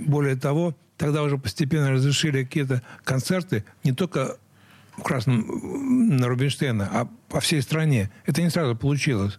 Более 0.00 0.36
того, 0.36 0.76
тогда 0.96 1.22
уже 1.22 1.38
постепенно 1.38 1.90
разрешили 1.90 2.44
какие-то 2.44 2.82
концерты 3.04 3.64
не 3.84 3.92
только 3.92 4.36
в 4.96 5.02
Красном 5.02 6.18
на 6.18 6.26
Рубинштейна, 6.28 6.88
а 6.90 7.08
по 7.28 7.40
всей 7.40 7.62
стране. 7.62 8.10
Это 8.24 8.42
не 8.42 8.50
сразу 8.50 8.74
получилось. 8.74 9.38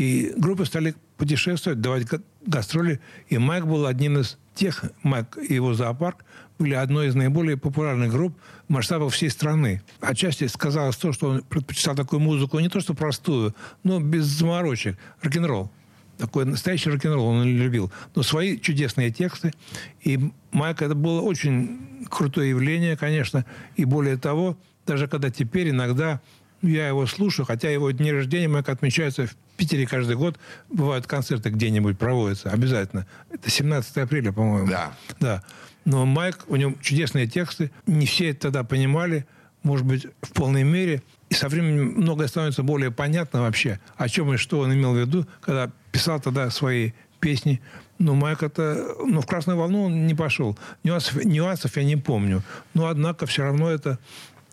И 0.00 0.32
группы 0.34 0.64
стали 0.64 0.94
путешествовать, 1.18 1.82
давать 1.82 2.06
гастроли. 2.46 3.00
И 3.28 3.36
Майк 3.36 3.66
был 3.66 3.84
одним 3.84 4.16
из 4.16 4.38
тех, 4.54 4.82
Майк 5.02 5.36
и 5.36 5.52
его 5.52 5.74
зоопарк, 5.74 6.24
были 6.58 6.72
одной 6.72 7.08
из 7.08 7.14
наиболее 7.14 7.58
популярных 7.58 8.10
групп 8.10 8.34
масштаба 8.68 9.10
всей 9.10 9.28
страны. 9.28 9.82
Отчасти 10.00 10.46
сказалось 10.46 10.96
то, 10.96 11.12
что 11.12 11.28
он 11.28 11.42
предпочитал 11.42 11.94
такую 11.94 12.20
музыку, 12.20 12.58
не 12.60 12.70
то 12.70 12.80
что 12.80 12.94
простую, 12.94 13.54
но 13.82 14.00
без 14.00 14.24
заморочек. 14.24 14.96
Рок-н-ролл. 15.20 15.70
Такой 16.16 16.46
настоящий 16.46 16.88
рок-н-ролл 16.88 17.26
он 17.26 17.44
любил. 17.44 17.92
Но 18.14 18.22
свои 18.22 18.58
чудесные 18.58 19.10
тексты. 19.10 19.52
И 20.00 20.18
Майк 20.50 20.80
это 20.80 20.94
было 20.94 21.20
очень 21.20 22.06
крутое 22.08 22.48
явление, 22.48 22.96
конечно. 22.96 23.44
И 23.76 23.84
более 23.84 24.16
того, 24.16 24.56
даже 24.86 25.08
когда 25.08 25.28
теперь 25.28 25.68
иногда 25.68 26.22
я 26.62 26.88
его 26.88 27.06
слушаю, 27.06 27.46
хотя 27.46 27.70
его 27.70 27.90
дни 27.90 28.12
рождения 28.12 28.48
Майк 28.48 28.68
отмечаются 28.68 29.26
в 29.26 29.34
Питере 29.56 29.86
каждый 29.86 30.16
год. 30.16 30.38
Бывают 30.68 31.06
концерты 31.06 31.50
где-нибудь 31.50 31.98
проводятся, 31.98 32.50
обязательно. 32.50 33.06
Это 33.30 33.50
17 33.50 33.96
апреля, 33.98 34.32
по-моему. 34.32 34.68
Да. 34.68 34.92
Да. 35.20 35.42
Но 35.84 36.04
Майк, 36.04 36.44
у 36.48 36.56
него 36.56 36.74
чудесные 36.82 37.26
тексты. 37.26 37.70
Не 37.86 38.06
все 38.06 38.30
это 38.30 38.42
тогда 38.42 38.64
понимали, 38.64 39.26
может 39.62 39.86
быть, 39.86 40.06
в 40.22 40.32
полной 40.32 40.64
мере. 40.64 41.02
И 41.30 41.34
со 41.34 41.48
временем 41.48 41.94
многое 41.96 42.28
становится 42.28 42.62
более 42.62 42.90
понятно 42.90 43.42
вообще, 43.42 43.80
о 43.96 44.08
чем 44.08 44.34
и 44.34 44.36
что 44.36 44.60
он 44.60 44.74
имел 44.74 44.94
в 44.94 44.98
виду, 44.98 45.26
когда 45.40 45.70
писал 45.92 46.20
тогда 46.20 46.50
свои 46.50 46.92
песни. 47.20 47.60
Но 47.98 48.14
Майк 48.14 48.42
это... 48.42 48.94
Ну, 48.98 49.20
в 49.20 49.26
«Красную 49.26 49.58
волну» 49.58 49.84
он 49.84 50.06
не 50.06 50.14
пошел. 50.14 50.58
Нюансов, 50.84 51.22
нюансов 51.24 51.76
я 51.76 51.84
не 51.84 51.96
помню. 51.96 52.42
Но, 52.74 52.86
однако, 52.86 53.26
все 53.26 53.42
равно 53.42 53.70
это... 53.70 53.98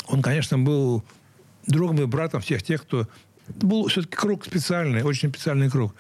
Он, 0.08 0.22
конечно, 0.22 0.58
был 0.60 1.04
другом 1.68 2.02
и 2.02 2.06
братом 2.06 2.42
всех 2.42 2.64
тех, 2.64 2.82
кто... 2.84 3.08
Был 3.48 3.88
все-таки 3.88 4.16
круг 4.16 4.44
специальный, 4.46 5.04
очень 5.04 5.30
специальный 5.30 5.70
круг. 5.70 5.96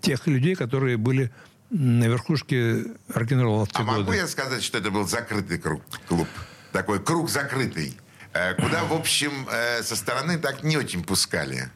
Тех 0.00 0.26
людей, 0.26 0.54
которые 0.54 0.96
были 0.96 1.30
на 1.70 2.04
верхушке 2.04 2.84
рок-н-ролла 3.12 3.66
в 3.66 3.70
те 3.70 3.78
А 3.80 3.82
могу 3.82 4.04
годы. 4.04 4.16
я 4.16 4.26
сказать, 4.28 4.62
что 4.62 4.78
это 4.78 4.90
был 4.90 5.06
закрытый 5.06 5.58
круг, 5.58 5.82
клуб? 6.06 6.28
Такой 6.72 7.00
круг 7.02 7.30
закрытый. 7.30 7.96
э, 8.32 8.54
Куда, 8.54 8.84
в 8.84 8.92
общем, 8.92 9.48
э, 9.50 9.82
со 9.82 9.96
стороны 9.96 10.38
так 10.38 10.62
не 10.62 10.76
очень 10.76 11.02
пускали. 11.02 11.70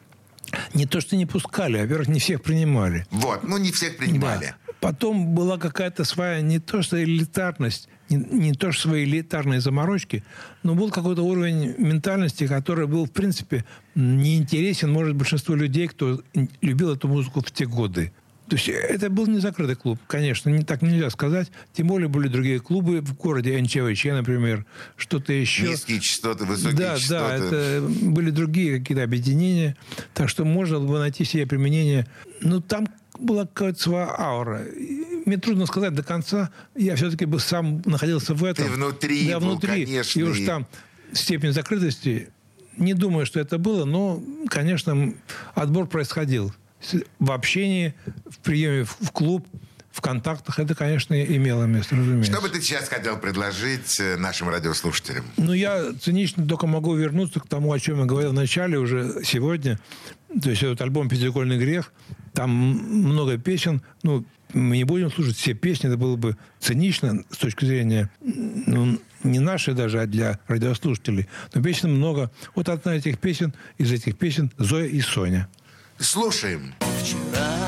Не 0.73 0.85
то, 0.85 1.01
что 1.01 1.15
не 1.15 1.25
пускали, 1.25 1.77
а, 1.77 1.81
во-первых, 1.81 2.07
не 2.07 2.19
всех 2.19 2.41
принимали. 2.43 3.05
Вот, 3.11 3.43
ну 3.43 3.57
не 3.57 3.71
всех 3.71 3.97
принимали. 3.97 4.53
Да. 4.67 4.73
Потом 4.79 5.33
была 5.33 5.57
какая-то 5.57 6.03
своя 6.05 6.41
не 6.41 6.59
то 6.59 6.81
что 6.81 7.01
элитарность, 7.03 7.89
не, 8.09 8.17
не 8.17 8.53
то 8.53 8.71
что 8.71 8.89
свои 8.89 9.03
элитарные 9.05 9.61
заморочки, 9.61 10.23
но 10.63 10.75
был 10.75 10.91
какой-то 10.91 11.23
уровень 11.23 11.75
ментальности, 11.77 12.47
который 12.47 12.87
был, 12.87 13.05
в 13.05 13.11
принципе, 13.11 13.65
неинтересен, 13.95 14.91
может, 14.91 15.15
большинству 15.15 15.55
людей, 15.55 15.87
кто 15.87 16.21
любил 16.61 16.91
эту 16.93 17.07
музыку 17.07 17.41
в 17.41 17.51
те 17.51 17.65
годы. 17.65 18.11
То 18.49 18.57
есть 18.57 18.67
это 18.67 19.09
был 19.09 19.25
не 19.27 19.39
закрытый 19.39 19.75
клуб, 19.75 19.97
конечно, 20.05 20.49
не, 20.49 20.63
так 20.63 20.81
нельзя 20.81 21.09
сказать. 21.09 21.49
Тем 21.71 21.87
более 21.87 22.09
были 22.09 22.27
другие 22.27 22.59
клубы 22.59 22.99
в 22.99 23.15
городе, 23.15 23.59
НЧВЧ, 23.59 24.05
например, 24.05 24.65
что-то 24.97 25.31
еще. 25.31 25.69
Низкие 25.69 26.01
частоты, 26.01 26.43
высокие 26.43 26.77
Да, 26.77 26.97
частоты. 26.99 27.49
да, 27.49 27.57
это 27.57 27.87
были 28.01 28.31
другие 28.31 28.79
какие-то 28.79 29.03
объединения. 29.03 29.77
Так 30.13 30.27
что 30.27 30.43
можно 30.43 30.79
было 30.81 30.99
найти 30.99 31.23
себе 31.23 31.47
применение. 31.47 32.05
Но 32.41 32.59
там 32.59 32.87
была 33.23 33.45
какая-то 33.45 33.81
своя 33.81 34.15
аура. 34.17 34.63
И 34.63 35.23
Мне 35.25 35.37
трудно 35.37 35.65
сказать 35.65 35.93
до 35.93 36.03
конца. 36.03 36.51
Я 36.75 36.95
все-таки 36.95 37.25
бы 37.25 37.39
сам 37.39 37.81
находился 37.85 38.33
в 38.33 38.43
этом. 38.43 38.65
Ты 38.65 38.71
внутри 38.71 39.29
Да, 39.29 39.39
был, 39.39 39.51
внутри. 39.51 39.85
конечно, 39.85 40.19
И 40.19 40.23
уж 40.23 40.41
там 40.45 40.67
степень 41.13 41.53
закрытости, 41.53 42.29
не 42.77 42.93
думаю, 42.93 43.25
что 43.25 43.39
это 43.39 43.57
было, 43.57 43.85
но, 43.85 44.21
конечно, 44.49 45.13
отбор 45.55 45.87
происходил. 45.87 46.53
В 47.19 47.31
общении, 47.31 47.93
в 48.29 48.39
приеме 48.39 48.83
в 48.83 48.97
в 48.99 49.11
клуб, 49.11 49.47
в 49.91 50.01
контактах 50.01 50.57
это, 50.57 50.73
конечно, 50.73 51.13
имело 51.23 51.65
место, 51.65 51.95
разумеется. 51.95 52.31
Что 52.31 52.41
бы 52.41 52.49
ты 52.49 52.59
сейчас 52.59 52.89
хотел 52.89 53.17
предложить 53.17 53.99
э, 53.99 54.17
нашим 54.17 54.49
радиослушателям? 54.49 55.23
Ну, 55.37 55.53
я 55.53 55.93
цинично 56.01 56.47
только 56.47 56.65
могу 56.65 56.95
вернуться 56.95 57.39
к 57.39 57.47
тому, 57.47 57.71
о 57.71 57.79
чем 57.79 57.99
я 57.99 58.05
говорил 58.05 58.31
в 58.31 58.33
начале 58.33 58.79
уже 58.79 59.21
сегодня. 59.23 59.79
То 60.41 60.49
есть 60.49 60.63
этот 60.63 60.81
альбом 60.81 61.09
«Пятикольный 61.09 61.59
грех», 61.59 61.93
там 62.33 62.49
много 62.51 63.37
песен. 63.37 63.81
Ну, 64.03 64.25
мы 64.53 64.77
не 64.77 64.83
будем 64.83 65.11
слушать 65.11 65.35
все 65.35 65.53
песни, 65.53 65.89
это 65.89 65.97
было 65.97 66.15
бы 66.15 66.37
цинично 66.59 67.23
с 67.31 67.37
точки 67.37 67.65
зрения 67.65 68.09
ну, 68.21 68.99
не 69.23 69.39
нашей 69.39 69.73
даже, 69.73 70.01
а 70.01 70.05
для 70.05 70.39
радиослушателей. 70.47 71.27
Но 71.53 71.63
песен 71.63 71.95
много. 71.95 72.31
Вот 72.55 72.69
одна 72.69 72.95
из 72.95 73.05
этих 73.05 73.19
песен, 73.19 73.53
из 73.77 73.91
этих 73.91 74.17
песен 74.17 74.51
«Зоя 74.57 74.85
и 74.85 75.01
Соня». 75.01 75.47
Слушаем. 75.97 76.73
Вчера 77.01 77.63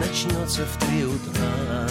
начнется 0.00 0.64
в 0.64 0.76
три 0.78 1.04
утра. 1.04 1.88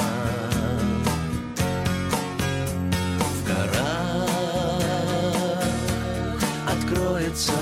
В 3.19 3.47
горах 3.47 4.30
откроется 6.67 7.54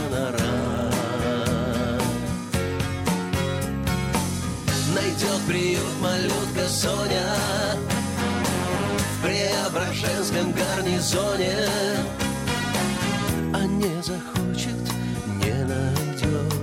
Соня 6.73 7.35
в 8.97 9.23
Преображенском 9.23 10.51
гарнизоне 10.53 11.55
а 13.53 13.63
не 13.67 14.01
захочет, 14.01 14.81
не 15.27 15.53
найдет. 15.65 16.53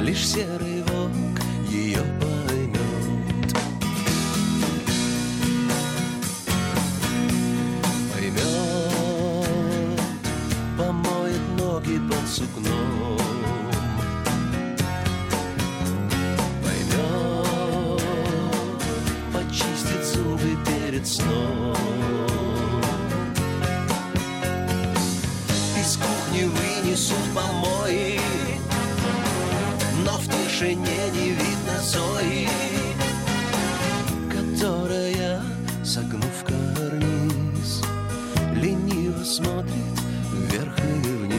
Лишь 0.00 0.26
серый 0.26 0.82
помои 27.36 28.18
Но 30.04 30.12
в 30.12 30.26
тишине 30.26 31.10
не 31.12 31.28
видно 31.30 31.76
Зои 31.82 32.48
Которая, 34.30 35.42
согнув 35.84 36.44
карниз 36.44 37.82
Лениво 38.54 39.24
смотрит 39.24 39.96
вверх 40.32 40.78
и 40.78 41.08
вниз 41.08 41.35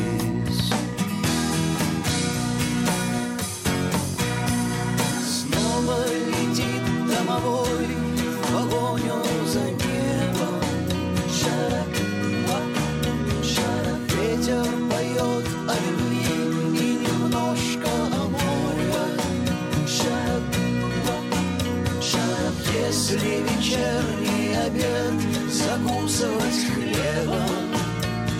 закусывать 26.18 26.66
хлебом 26.74 27.76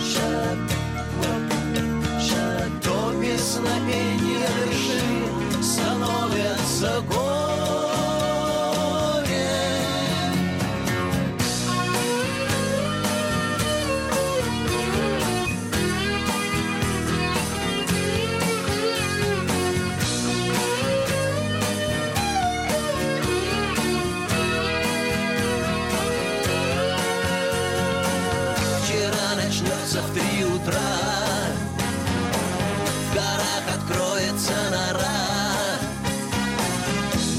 шат, 0.00 0.58
то 2.82 3.12
песнопение 3.20 4.48
дыши 4.66 5.62
становится 5.62 7.00
горем 7.08 7.27
Горах 33.58 33.74
откроется 33.74 34.52
нора. 34.70 35.78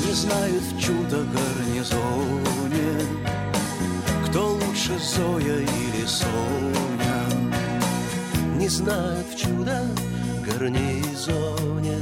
Не 0.05 0.13
знают 0.13 0.63
в 0.63 0.79
чудо 0.79 1.23
гарнизоне 1.23 3.05
Кто 4.27 4.53
лучше 4.53 4.97
Зоя 4.99 5.59
или 5.59 6.05
Соня. 6.05 7.25
Не 8.55 8.67
знают 8.67 9.27
в 9.27 9.37
чудо 9.37 9.81
гарнизоне 10.45 11.99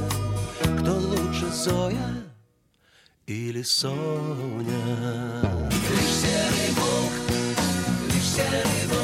Кто 0.80 0.92
лучше 0.92 1.46
Зоя 1.52 2.14
или 3.26 3.62
Соня. 3.62 4.82
Лишь 5.70 6.14
серый 6.22 6.70
волк 6.76 7.12
Лишь 8.14 8.24
серый 8.24 8.86
волк, 8.88 8.97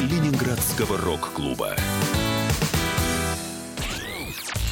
Ленинградского 0.00 0.98
рок-клуба. 0.98 1.76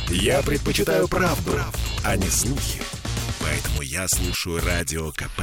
Я 0.09 0.43
предпочитаю 0.43 1.07
правду, 1.07 1.53
а 2.05 2.17
не 2.17 2.27
слухи. 2.27 2.83
Поэтому 3.41 3.83
я 3.83 4.09
слушаю 4.09 4.61
Радио 4.65 5.13
КП. 5.13 5.43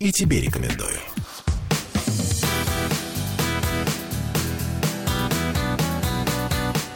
И 0.00 0.10
тебе 0.10 0.40
рекомендую. 0.40 0.98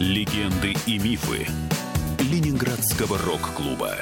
Легенды 0.00 0.74
и 0.86 0.98
мифы 0.98 1.46
Ленинградского 2.18 3.18
рок-клуба. 3.18 3.94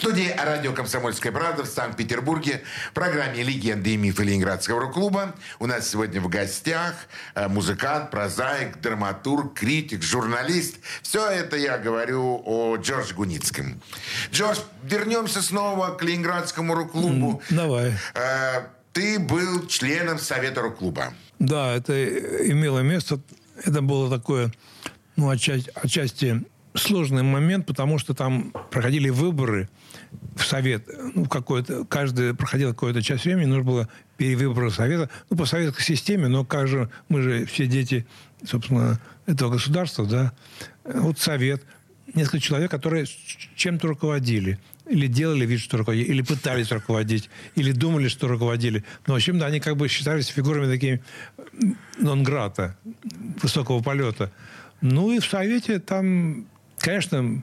В 0.00 0.02
студии 0.02 0.34
радио 0.34 0.72
«Комсомольская 0.72 1.30
правда» 1.30 1.62
в 1.62 1.66
Санкт-Петербурге 1.66 2.62
в 2.88 2.94
программе 2.94 3.42
«Легенды 3.42 3.90
и 3.90 3.96
мифы 3.98 4.24
Ленинградского 4.24 4.80
рок-клуба». 4.80 5.34
У 5.58 5.66
нас 5.66 5.90
сегодня 5.90 6.22
в 6.22 6.28
гостях 6.30 6.94
э, 7.34 7.48
музыкант, 7.48 8.10
прозаик, 8.10 8.80
драматург, 8.80 9.52
критик, 9.52 10.02
журналист. 10.02 10.78
Все 11.02 11.28
это 11.28 11.58
я 11.58 11.76
говорю 11.76 12.42
о 12.46 12.76
Джордже 12.78 13.14
Гуницком. 13.14 13.82
Джордж, 14.32 14.60
вернемся 14.84 15.42
снова 15.42 15.90
к 15.90 16.02
Ленинградскому 16.02 16.74
рок-клубу. 16.74 17.42
Давай. 17.50 17.92
Э, 18.14 18.68
Ты 18.94 19.18
был 19.18 19.66
членом 19.66 20.18
Совета 20.18 20.62
рок-клуба. 20.62 21.12
Да, 21.38 21.74
это 21.74 21.92
имело 22.50 22.78
место. 22.78 23.20
Это 23.62 23.82
было 23.82 24.08
такое, 24.08 24.50
ну, 25.16 25.28
отчасти, 25.28 25.70
отчасти 25.74 26.42
сложный 26.74 27.22
момент, 27.22 27.66
потому 27.66 27.98
что 27.98 28.14
там 28.14 28.52
проходили 28.70 29.10
выборы 29.10 29.68
в 30.36 30.44
совет. 30.44 30.88
Ну, 31.14 31.26
какое-то, 31.26 31.84
каждый 31.84 32.34
проходил 32.34 32.70
какую-то 32.70 33.02
часть 33.02 33.24
времени, 33.24 33.46
нужно 33.46 33.64
было 33.64 33.88
перевыборы 34.16 34.70
совета. 34.70 35.10
Ну, 35.28 35.36
по 35.36 35.44
советской 35.44 35.82
системе, 35.82 36.28
но 36.28 36.44
как 36.44 36.68
мы 37.08 37.22
же 37.22 37.46
все 37.46 37.66
дети, 37.66 38.06
собственно, 38.44 39.00
этого 39.26 39.52
государства, 39.52 40.06
да. 40.06 40.32
Вот 40.84 41.18
совет, 41.18 41.62
несколько 42.14 42.40
человек, 42.40 42.70
которые 42.70 43.06
чем-то 43.56 43.88
руководили. 43.88 44.58
Или 44.88 45.06
делали 45.06 45.46
вид, 45.46 45.60
что 45.60 45.76
руководили, 45.78 46.06
или 46.08 46.22
пытались 46.22 46.72
руководить, 46.72 47.30
или 47.54 47.70
думали, 47.70 48.08
что 48.08 48.26
руководили. 48.26 48.84
Но, 49.06 49.14
в 49.14 49.16
общем, 49.18 49.38
да, 49.38 49.46
они 49.46 49.60
как 49.60 49.76
бы 49.76 49.86
считались 49.86 50.26
фигурами 50.26 50.66
такими 50.66 51.00
нон-грата, 51.98 52.76
высокого 53.40 53.82
полета. 53.82 54.32
Ну 54.80 55.12
и 55.12 55.20
в 55.20 55.26
Совете 55.26 55.78
там, 55.78 56.46
конечно, 56.78 57.42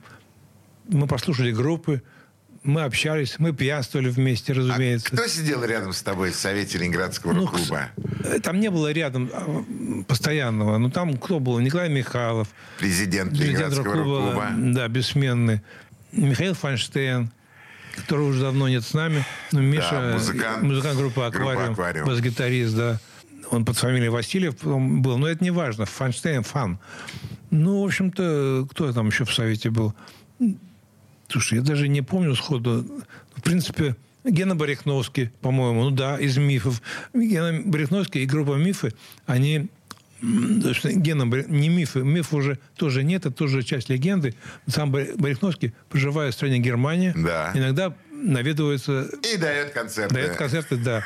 мы 0.89 1.07
послушали 1.07 1.51
группы, 1.51 2.01
мы 2.67 2.81
общались, 2.83 3.35
мы 3.39 3.53
пьянствовали 3.53 4.09
вместе, 4.09 4.53
разумеется. 4.53 5.09
А 5.13 5.17
кто 5.17 5.27
сидел 5.27 5.63
рядом 5.63 5.93
с 5.93 6.01
тобой 6.01 6.31
в 6.31 6.35
Совете 6.35 6.77
Ленинградского 6.77 7.31
Ну, 7.33 7.41
рок-клуба? 7.47 7.89
Э, 8.23 8.39
Там 8.39 8.59
не 8.59 8.69
было 8.69 8.91
рядом 8.91 9.29
а, 9.33 10.03
постоянного. 10.07 10.77
Ну, 10.77 10.89
там 10.91 11.17
кто 11.17 11.39
был? 11.39 11.59
Николай 11.59 11.89
Михайлов, 11.89 12.49
Президент 12.79 13.31
президент 13.31 13.57
Ленинградского 13.59 13.95
рок-клуба. 13.95 14.51
да, 14.57 14.87
бессменный. 14.87 15.61
Михаил 16.11 16.53
Файнштейн, 16.53 17.31
которого 17.95 18.27
уже 18.27 18.41
давно 18.41 18.67
нет 18.67 18.83
с 18.83 18.93
нами. 18.93 19.23
Ну, 19.51 19.61
Миша, 19.61 20.11
музыкант. 20.13 20.63
музыкант 20.63 20.97
группы 20.97 21.15
Группа 21.21 21.27
«Аквариум», 21.27 21.71
«Аквариум». 21.73 22.07
бас-гитарист, 22.07 22.75
да. 22.75 22.99
Он 23.49 23.63
под 23.63 23.77
фамилией 23.77 24.09
Васильев 24.09 24.57
потом 24.57 25.01
был, 25.01 25.17
но 25.17 25.27
это 25.27 25.41
не 25.43 25.51
важно. 25.51 25.85
Файнштейн– 25.85 26.43
фан. 26.43 26.79
Ну, 27.49 27.81
в 27.81 27.85
общем-то, 27.85 28.67
кто 28.69 28.91
там 28.91 29.07
еще 29.07 29.23
в 29.23 29.33
Совете 29.33 29.69
был? 29.69 29.95
Слушай, 31.27 31.55
я 31.59 31.61
даже 31.63 31.87
не 31.87 32.01
помню 32.01 32.35
сходу. 32.35 32.85
В 33.35 33.41
принципе, 33.41 33.95
Гена 34.23 34.55
Барихновский, 34.55 35.29
по-моему, 35.41 35.83
ну 35.83 35.91
да, 35.91 36.17
из 36.17 36.37
мифов. 36.37 36.81
Гена 37.13 37.61
Барихновский 37.65 38.23
и 38.23 38.25
группа 38.25 38.53
«Мифы», 38.55 38.93
они 39.25 39.67
Гена, 40.21 41.23
не 41.47 41.69
мифы, 41.69 41.99
миф 41.99 42.33
уже 42.33 42.57
тоже 42.75 43.03
нет, 43.03 43.25
это 43.27 43.35
тоже 43.35 43.61
часть 43.61 43.89
легенды. 43.89 44.33
Сам 44.67 44.91
Барихновский, 44.91 45.73
проживая 45.89 46.31
в 46.31 46.33
стране 46.33 46.57
Германия, 46.57 47.13
Да. 47.15 47.51
иногда 47.53 47.93
наведывается, 48.11 49.07
И 49.31 49.37
дает 49.37 49.71
концерты. 49.73 50.15
дает 50.15 50.35
концерты, 50.35 50.75
да, 50.77 51.05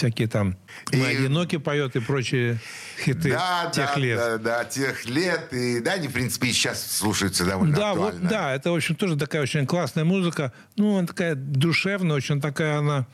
всякие 0.00 0.28
там 0.28 0.56
И- 0.92 0.96
«Мы 0.96 1.06
одиноки» 1.08 1.58
поет 1.58 1.94
и 1.94 2.00
прочие 2.00 2.58
хиты 3.04 3.30
Да, 3.32 3.70
тех 3.74 3.90
да, 3.94 4.00
лет. 4.00 4.18
да, 4.18 4.38
да, 4.38 4.64
тех 4.64 5.04
лет. 5.04 5.52
И, 5.52 5.80
да, 5.80 5.92
они, 5.92 6.08
в 6.08 6.12
принципе, 6.12 6.48
и 6.48 6.52
сейчас 6.52 6.90
слушаются 6.90 7.44
довольно 7.44 7.76
Да, 7.76 7.92
вот, 7.94 8.08
актуально. 8.14 8.30
да, 8.30 8.54
это, 8.54 8.70
в 8.72 8.74
общем, 8.74 8.94
тоже 8.94 9.16
такая 9.16 9.42
очень 9.42 9.66
классная 9.66 10.04
музыка. 10.04 10.52
Ну, 10.76 10.96
она 10.96 11.06
такая 11.06 11.34
душевная, 11.34 12.16
очень 12.16 12.40
такая 12.40 12.78
она 12.78 13.06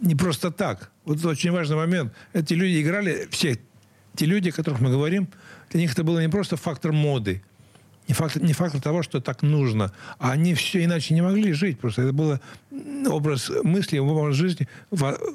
не 0.00 0.14
просто 0.14 0.50
так. 0.50 0.90
Вот 1.04 1.22
очень 1.24 1.50
важный 1.52 1.76
момент. 1.76 2.14
Эти 2.32 2.54
люди 2.54 2.80
играли, 2.82 3.28
все 3.30 3.58
те 4.16 4.24
люди, 4.26 4.48
о 4.48 4.52
которых 4.52 4.80
мы 4.80 4.90
говорим, 4.90 5.28
для 5.70 5.80
них 5.80 5.92
это 5.92 6.02
было 6.02 6.18
не 6.20 6.28
просто 6.28 6.56
фактор 6.56 6.92
моды, 6.92 7.42
не 8.08 8.14
фактор, 8.14 8.42
не 8.42 8.52
фактор 8.52 8.80
того, 8.80 9.02
что 9.02 9.20
так 9.20 9.42
нужно, 9.42 9.92
а 10.18 10.32
они 10.32 10.54
все 10.54 10.84
иначе 10.84 11.14
не 11.14 11.22
могли 11.22 11.52
жить. 11.52 11.78
Просто 11.78 12.02
это 12.02 12.12
было 12.12 12.40
м, 12.70 13.06
образ 13.10 13.50
мысли, 13.62 13.98
образ 13.98 14.36
жизни, 14.36 14.68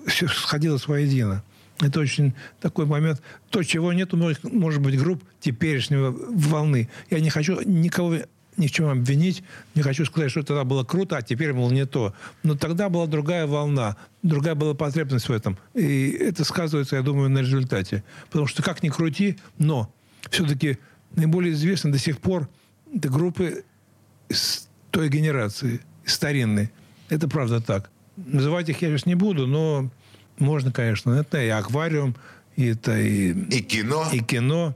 сходилось 0.07 0.87
воедино. 0.87 1.43
Это 1.79 1.99
очень 1.99 2.33
такой 2.59 2.85
момент. 2.85 3.21
То, 3.49 3.63
чего 3.63 3.93
нет 3.93 4.13
у 4.13 4.17
многих, 4.17 4.43
может 4.43 4.81
быть, 4.81 4.97
групп 4.97 5.23
теперешнего 5.39 6.11
волны. 6.11 6.89
Я 7.09 7.19
не 7.19 7.29
хочу 7.29 7.61
никого 7.61 8.17
ни 8.57 8.67
в 8.67 8.71
чем 8.71 8.89
обвинить. 8.89 9.43
Не 9.75 9.83
хочу 9.83 10.03
сказать, 10.05 10.31
что 10.31 10.43
тогда 10.43 10.63
было 10.63 10.83
круто, 10.83 11.17
а 11.17 11.21
теперь, 11.21 11.53
мол, 11.53 11.69
не 11.69 11.85
то. 11.85 12.13
Но 12.43 12.55
тогда 12.55 12.89
была 12.89 13.05
другая 13.05 13.45
волна, 13.45 13.95
другая 14.23 14.55
была 14.55 14.73
потребность 14.73 15.29
в 15.29 15.31
этом. 15.31 15.57
И 15.75 16.09
это 16.09 16.43
сказывается, 16.43 16.95
я 16.95 17.03
думаю, 17.03 17.29
на 17.29 17.39
результате. 17.39 18.03
Потому 18.29 18.47
что 18.47 18.63
как 18.63 18.81
ни 18.81 18.89
крути, 18.89 19.37
но 19.59 19.93
все-таки 20.31 20.79
наиболее 21.15 21.53
известны 21.53 21.91
до 21.91 21.97
сих 21.97 22.19
пор 22.19 22.49
это 22.93 23.09
группы 23.09 23.63
с 24.29 24.67
той 24.91 25.09
генерации, 25.09 25.81
старинной. 26.05 26.71
Это 27.09 27.27
правда 27.27 27.61
так. 27.61 27.89
Называть 28.15 28.69
их 28.69 28.81
я 28.81 28.89
сейчас 28.89 29.05
не 29.05 29.15
буду, 29.15 29.45
но 29.47 29.89
можно, 30.39 30.71
конечно. 30.71 31.11
Это 31.11 31.41
и 31.41 31.49
аквариум, 31.49 32.15
и 32.55 32.67
это 32.67 32.97
и, 32.97 33.31
И 33.31 33.61
кино. 33.61 34.07
и 34.11 34.19
кино, 34.19 34.75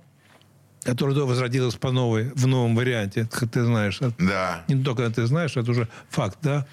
которое 0.83 1.15
да, 1.15 1.21
возродилось 1.25 1.75
по 1.75 1.91
новой, 1.91 2.31
в 2.35 2.47
новом 2.47 2.75
варианте, 2.75 3.27
как 3.31 3.49
ты 3.49 3.63
знаешь. 3.63 3.99
Да. 4.19 4.63
не 4.67 4.81
только 4.83 5.09
ты 5.09 5.25
знаешь, 5.25 5.57
это 5.57 5.71
уже 5.71 5.87
факт, 6.09 6.37
да. 6.41 6.65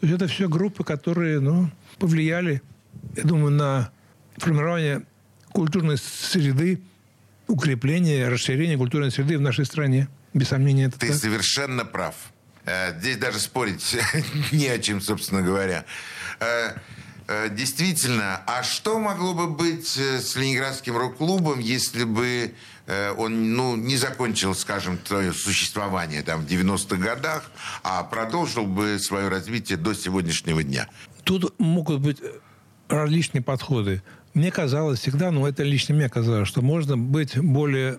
То 0.00 0.06
есть 0.06 0.14
это 0.14 0.26
все 0.26 0.48
группы, 0.48 0.84
которые, 0.84 1.40
ну, 1.40 1.70
повлияли, 1.98 2.62
я 3.16 3.22
думаю, 3.24 3.50
на 3.52 3.90
формирование 4.36 5.02
культурной 5.52 5.96
среды, 5.98 6.80
укрепление, 7.48 8.28
расширение 8.28 8.76
культурной 8.76 9.10
среды 9.10 9.38
в 9.38 9.40
нашей 9.40 9.64
стране. 9.64 10.08
Без 10.34 10.48
сомнения, 10.48 10.84
это 10.84 10.98
Ты 10.98 11.08
так. 11.08 11.16
совершенно 11.16 11.84
прав. 11.84 12.14
Э, 12.64 12.98
Здесь 13.00 13.16
даже 13.16 13.40
спорить 13.40 13.96
не 14.52 14.68
о 14.68 14.78
чем, 14.78 15.00
собственно 15.00 15.42
говоря. 15.42 15.84
Э, 16.38 16.74
э, 17.26 17.48
Действительно, 17.50 18.42
а 18.46 18.62
что 18.62 18.98
могло 18.98 19.34
бы 19.34 19.48
быть 19.48 19.96
с 19.96 20.36
Ленинградским 20.36 20.96
рок-клубом, 20.96 21.58
если 21.58 22.04
бы 22.04 22.54
он 23.18 23.54
ну, 23.54 23.76
не 23.76 23.98
закончил, 23.98 24.54
скажем, 24.54 24.98
свое 25.04 25.34
существование 25.34 26.22
там, 26.22 26.40
в 26.40 26.48
90-х 26.48 26.96
годах, 26.96 27.50
а 27.82 28.02
продолжил 28.02 28.64
бы 28.64 28.98
свое 28.98 29.28
развитие 29.28 29.76
до 29.76 29.92
сегодняшнего 29.92 30.62
дня? 30.62 30.88
Тут 31.22 31.54
могут 31.58 32.00
быть 32.00 32.16
различные 32.88 33.42
подходы. 33.42 34.02
Мне 34.38 34.52
казалось 34.52 35.00
всегда, 35.00 35.32
ну 35.32 35.46
это 35.46 35.64
лично 35.64 35.96
мне 35.96 36.08
казалось, 36.08 36.46
что 36.46 36.62
можно 36.62 36.96
быть 36.96 37.36
более... 37.36 37.98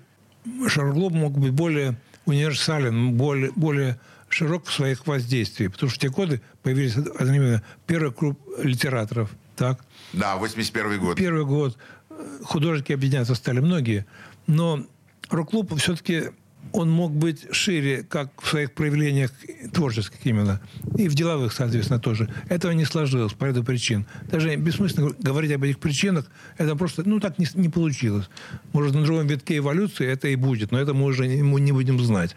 Шароглоб 0.69 1.11
мог 1.11 1.37
быть 1.37 1.51
более 1.51 1.97
универсален, 2.25 3.15
более, 3.17 3.51
более 3.57 3.99
широк 4.29 4.65
в 4.65 4.71
своих 4.71 5.05
воздействиях. 5.05 5.73
Потому 5.73 5.89
что 5.89 5.99
в 5.99 6.01
те 6.01 6.07
годы 6.07 6.41
появились 6.63 6.95
одновременно 6.95 7.61
первый 7.85 8.13
круг 8.13 8.39
литераторов. 8.63 9.31
Так? 9.57 9.83
Да, 10.13 10.37
81 10.37 10.99
год. 11.01 11.17
Первый 11.17 11.43
год 11.43 11.77
э, 12.09 12.39
художники 12.45 12.93
объединяться 12.93 13.35
стали 13.35 13.59
многие. 13.59 14.05
Но 14.47 14.85
рок-клуб 15.29 15.77
все-таки 15.77 16.29
он 16.71 16.89
мог 16.89 17.11
быть 17.11 17.47
шире, 17.51 18.03
как 18.03 18.41
в 18.41 18.47
своих 18.47 18.73
проявлениях 18.73 19.31
творческих 19.73 20.19
именно, 20.23 20.61
и 20.97 21.07
в 21.07 21.15
деловых, 21.15 21.53
соответственно, 21.53 21.99
тоже. 21.99 22.29
Этого 22.47 22.71
не 22.71 22.85
сложилось 22.85 23.33
по 23.33 23.45
ряду 23.45 23.63
причин. 23.63 24.05
Даже 24.29 24.55
бессмысленно 24.55 25.11
говорить 25.19 25.51
об 25.51 25.63
этих 25.63 25.79
причинах, 25.79 26.25
это 26.57 26.75
просто, 26.75 27.03
ну, 27.07 27.19
так 27.19 27.39
не, 27.39 27.47
не 27.55 27.69
получилось. 27.69 28.29
Может, 28.73 28.93
на 28.93 29.03
другом 29.03 29.27
витке 29.27 29.57
эволюции 29.57 30.07
это 30.07 30.27
и 30.27 30.35
будет, 30.35 30.71
но 30.71 30.79
это 30.79 30.93
мы 30.93 31.05
уже 31.05 31.27
не, 31.27 31.41
мы 31.41 31.61
не 31.61 31.71
будем 31.71 31.99
знать. 31.99 32.35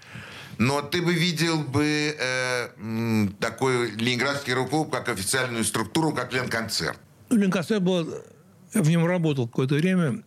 Но 0.59 0.83
ты 0.83 1.03
бы 1.03 1.15
видел 1.15 1.59
бы 1.65 2.15
э, 2.19 3.29
такой 3.41 3.91
Ленинградский 3.93 4.53
рок-клуб 4.53 4.91
как 4.91 5.09
официальную 5.09 5.65
структуру, 5.65 6.13
как 6.13 6.33
Ленконцерт. 6.33 6.99
Ну, 7.31 7.37
Ленконцерт 7.37 7.83
был, 7.83 8.09
я 8.75 8.83
в 8.83 8.89
нем 8.89 9.05
работал 9.07 9.49
какое-то 9.49 9.75
время. 9.75 10.23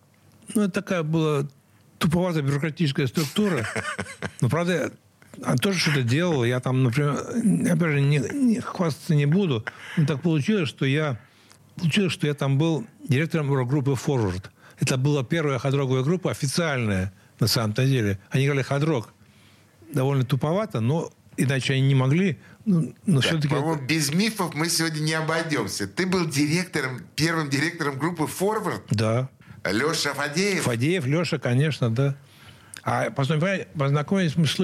Ну, 0.53 0.63
это 0.63 0.71
такая 0.71 1.03
была 1.03 1.47
туповатая 2.05 2.43
бюрократическая 2.43 3.07
структура. 3.07 3.67
Но, 4.41 4.49
правда, 4.49 4.91
он 5.43 5.57
тоже 5.57 5.79
что-то 5.79 6.03
делал. 6.03 6.43
Я 6.45 6.59
там, 6.59 6.83
например, 6.83 7.13
опять 7.13 7.91
же, 7.91 8.01
не, 8.01 8.19
не- 8.19 8.59
хвастаться 8.59 9.15
не 9.15 9.25
буду. 9.25 9.65
Но 9.97 10.05
так 10.05 10.21
получилось, 10.21 10.69
что 10.69 10.85
я 10.85 11.19
получилось, 11.77 12.13
что 12.13 12.27
я 12.27 12.35
там 12.35 12.57
был 12.57 12.85
директором 13.07 13.51
рок-группы 13.51 13.91
Forward. 13.91 14.45
Это 14.79 14.97
была 14.97 15.23
первая 15.23 15.57
хадроговая 15.57 16.03
группа, 16.03 16.29
официальная, 16.31 17.11
на 17.39 17.47
самом-то 17.47 17.85
деле. 17.85 18.19
Они 18.29 18.45
играли 18.45 18.61
хадрок. 18.61 19.13
Довольно 19.91 20.25
туповато, 20.25 20.79
но 20.81 21.11
иначе 21.37 21.73
они 21.73 21.87
не 21.87 21.95
могли. 21.95 22.37
Ну, 22.65 22.93
но 23.05 23.21
Так, 23.21 23.29
все-таки... 23.29 23.47
По-моему, 23.53 23.81
без 23.81 24.13
мифов 24.13 24.53
мы 24.53 24.69
сегодня 24.69 24.99
не 24.99 25.13
обойдемся. 25.13 25.87
Ты 25.87 26.05
был 26.05 26.27
директором, 26.27 27.01
первым 27.15 27.49
директором 27.49 27.97
группы 27.97 28.27
«Форвард». 28.27 28.83
Да. 28.89 29.29
Леша 29.65 30.13
Фадеев. 30.13 30.63
Фадеев, 30.63 31.05
Леша, 31.05 31.39
конечно, 31.39 31.89
да. 31.89 32.15
А 32.83 33.09
познакомились 33.09 34.35
мы... 34.35 34.45
с 34.45 34.57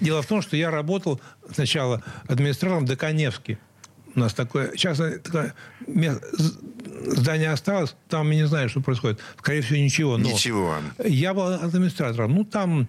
Дело 0.00 0.22
в 0.22 0.26
том, 0.26 0.42
что 0.42 0.56
я 0.56 0.70
работал 0.70 1.20
сначала 1.52 2.02
администратором 2.28 2.84
до 2.84 2.96
Коневски. 2.96 3.58
У 4.14 4.20
нас 4.20 4.32
такое... 4.32 4.70
Сейчас 4.72 4.98
такое 4.98 5.54
здание 7.06 7.50
осталось, 7.50 7.96
там 8.08 8.30
я 8.30 8.36
не 8.36 8.46
знаю, 8.46 8.68
что 8.68 8.80
происходит. 8.80 9.20
Скорее 9.38 9.62
всего, 9.62 9.78
ничего. 9.78 10.16
Но 10.18 10.30
Ничего. 10.30 10.76
Я 11.04 11.34
был 11.34 11.46
администратором. 11.46 12.34
Ну, 12.34 12.44
там 12.44 12.88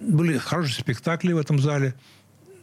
были 0.00 0.38
хорошие 0.38 0.80
спектакли 0.80 1.32
в 1.32 1.38
этом 1.38 1.58
зале. 1.58 1.94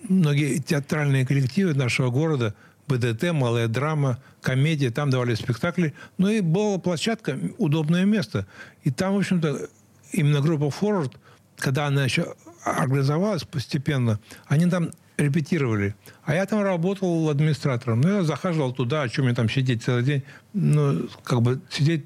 Многие 0.08 0.60
театральные 0.60 1.26
коллективы 1.26 1.74
нашего 1.74 2.12
города, 2.12 2.54
БДТ, 2.88 3.32
малая 3.32 3.68
драма, 3.68 4.20
комедия, 4.42 4.92
там 4.92 5.10
давали 5.10 5.36
спектакли. 5.36 5.94
Ну 6.18 6.30
и 6.30 6.42
была 6.42 6.78
площадка, 6.78 7.40
удобное 7.58 8.06
место. 8.06 8.46
И 8.84 8.92
там, 8.92 9.16
в 9.16 9.18
общем-то, 9.18 9.70
именно 10.12 10.42
группа 10.42 10.70
«Форвард», 10.70 11.14
когда 11.58 11.88
она 11.88 12.04
еще 12.04 12.36
организовалась 12.64 13.44
постепенно, 13.44 14.20
они 14.48 14.68
там 14.68 14.92
репетировали. 15.18 15.96
А 16.26 16.36
я 16.36 16.46
там 16.46 16.62
работал 16.62 17.30
администратором. 17.30 18.02
Ну, 18.02 18.18
я 18.18 18.24
захаживал 18.24 18.74
туда, 18.74 19.04
о 19.04 19.10
чем 19.10 19.26
мне 19.26 19.34
там 19.34 19.50
сидеть 19.50 19.84
целый 19.84 20.04
день. 20.04 20.24
Ну, 20.54 21.08
как 21.24 21.42
бы 21.42 21.62
сидеть 21.70 22.06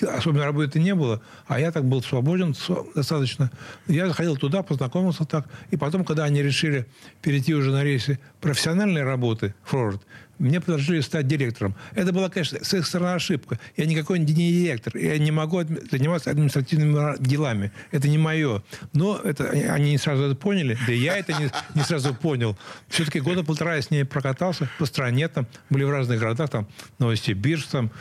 особенно 0.00 0.44
работы 0.44 0.80
не 0.80 0.94
было, 0.94 1.20
а 1.46 1.60
я 1.60 1.72
так 1.72 1.84
был 1.84 2.02
свободен 2.02 2.54
св- 2.54 2.86
достаточно. 2.94 3.50
Я 3.86 4.08
заходил 4.08 4.36
туда, 4.36 4.62
познакомился 4.62 5.24
так. 5.24 5.46
И 5.70 5.76
потом, 5.76 6.04
когда 6.04 6.24
они 6.24 6.42
решили 6.42 6.86
перейти 7.22 7.54
уже 7.54 7.70
на 7.70 7.82
рейсы 7.82 8.18
профессиональной 8.40 9.02
работы, 9.02 9.54
форвард, 9.64 10.02
мне 10.38 10.60
предложили 10.60 11.00
стать 11.00 11.28
директором. 11.28 11.76
Это 11.94 12.12
была, 12.12 12.28
конечно, 12.28 12.62
с 12.62 12.74
их 12.74 12.86
стороны 12.86 13.14
ошибка. 13.14 13.60
Я 13.76 13.86
никакой 13.86 14.18
не 14.18 14.26
директор. 14.26 14.96
Я 14.96 15.16
не 15.18 15.30
могу 15.30 15.62
заниматься 15.62 16.30
административными 16.30 17.16
делами. 17.20 17.70
Это 17.92 18.08
не 18.08 18.18
мое. 18.18 18.62
Но 18.92 19.16
это, 19.16 19.48
они 19.50 19.92
не 19.92 19.98
сразу 19.98 20.24
это 20.24 20.34
поняли. 20.34 20.76
Да 20.86 20.92
и 20.92 20.98
я 20.98 21.18
это 21.18 21.32
не, 21.34 21.50
не 21.74 21.82
сразу 21.82 22.14
понял. 22.14 22.58
Все-таки 22.88 23.20
года 23.20 23.44
полтора 23.44 23.76
я 23.76 23.82
с 23.82 23.90
ней 23.92 24.04
прокатался 24.04 24.68
по 24.78 24.86
стране. 24.86 25.28
Там 25.28 25.46
были 25.70 25.84
в 25.84 25.90
разных 25.90 26.18
городах. 26.18 26.50
Там 26.50 26.66
Новосибирск, 26.98 27.68
там 27.70 27.92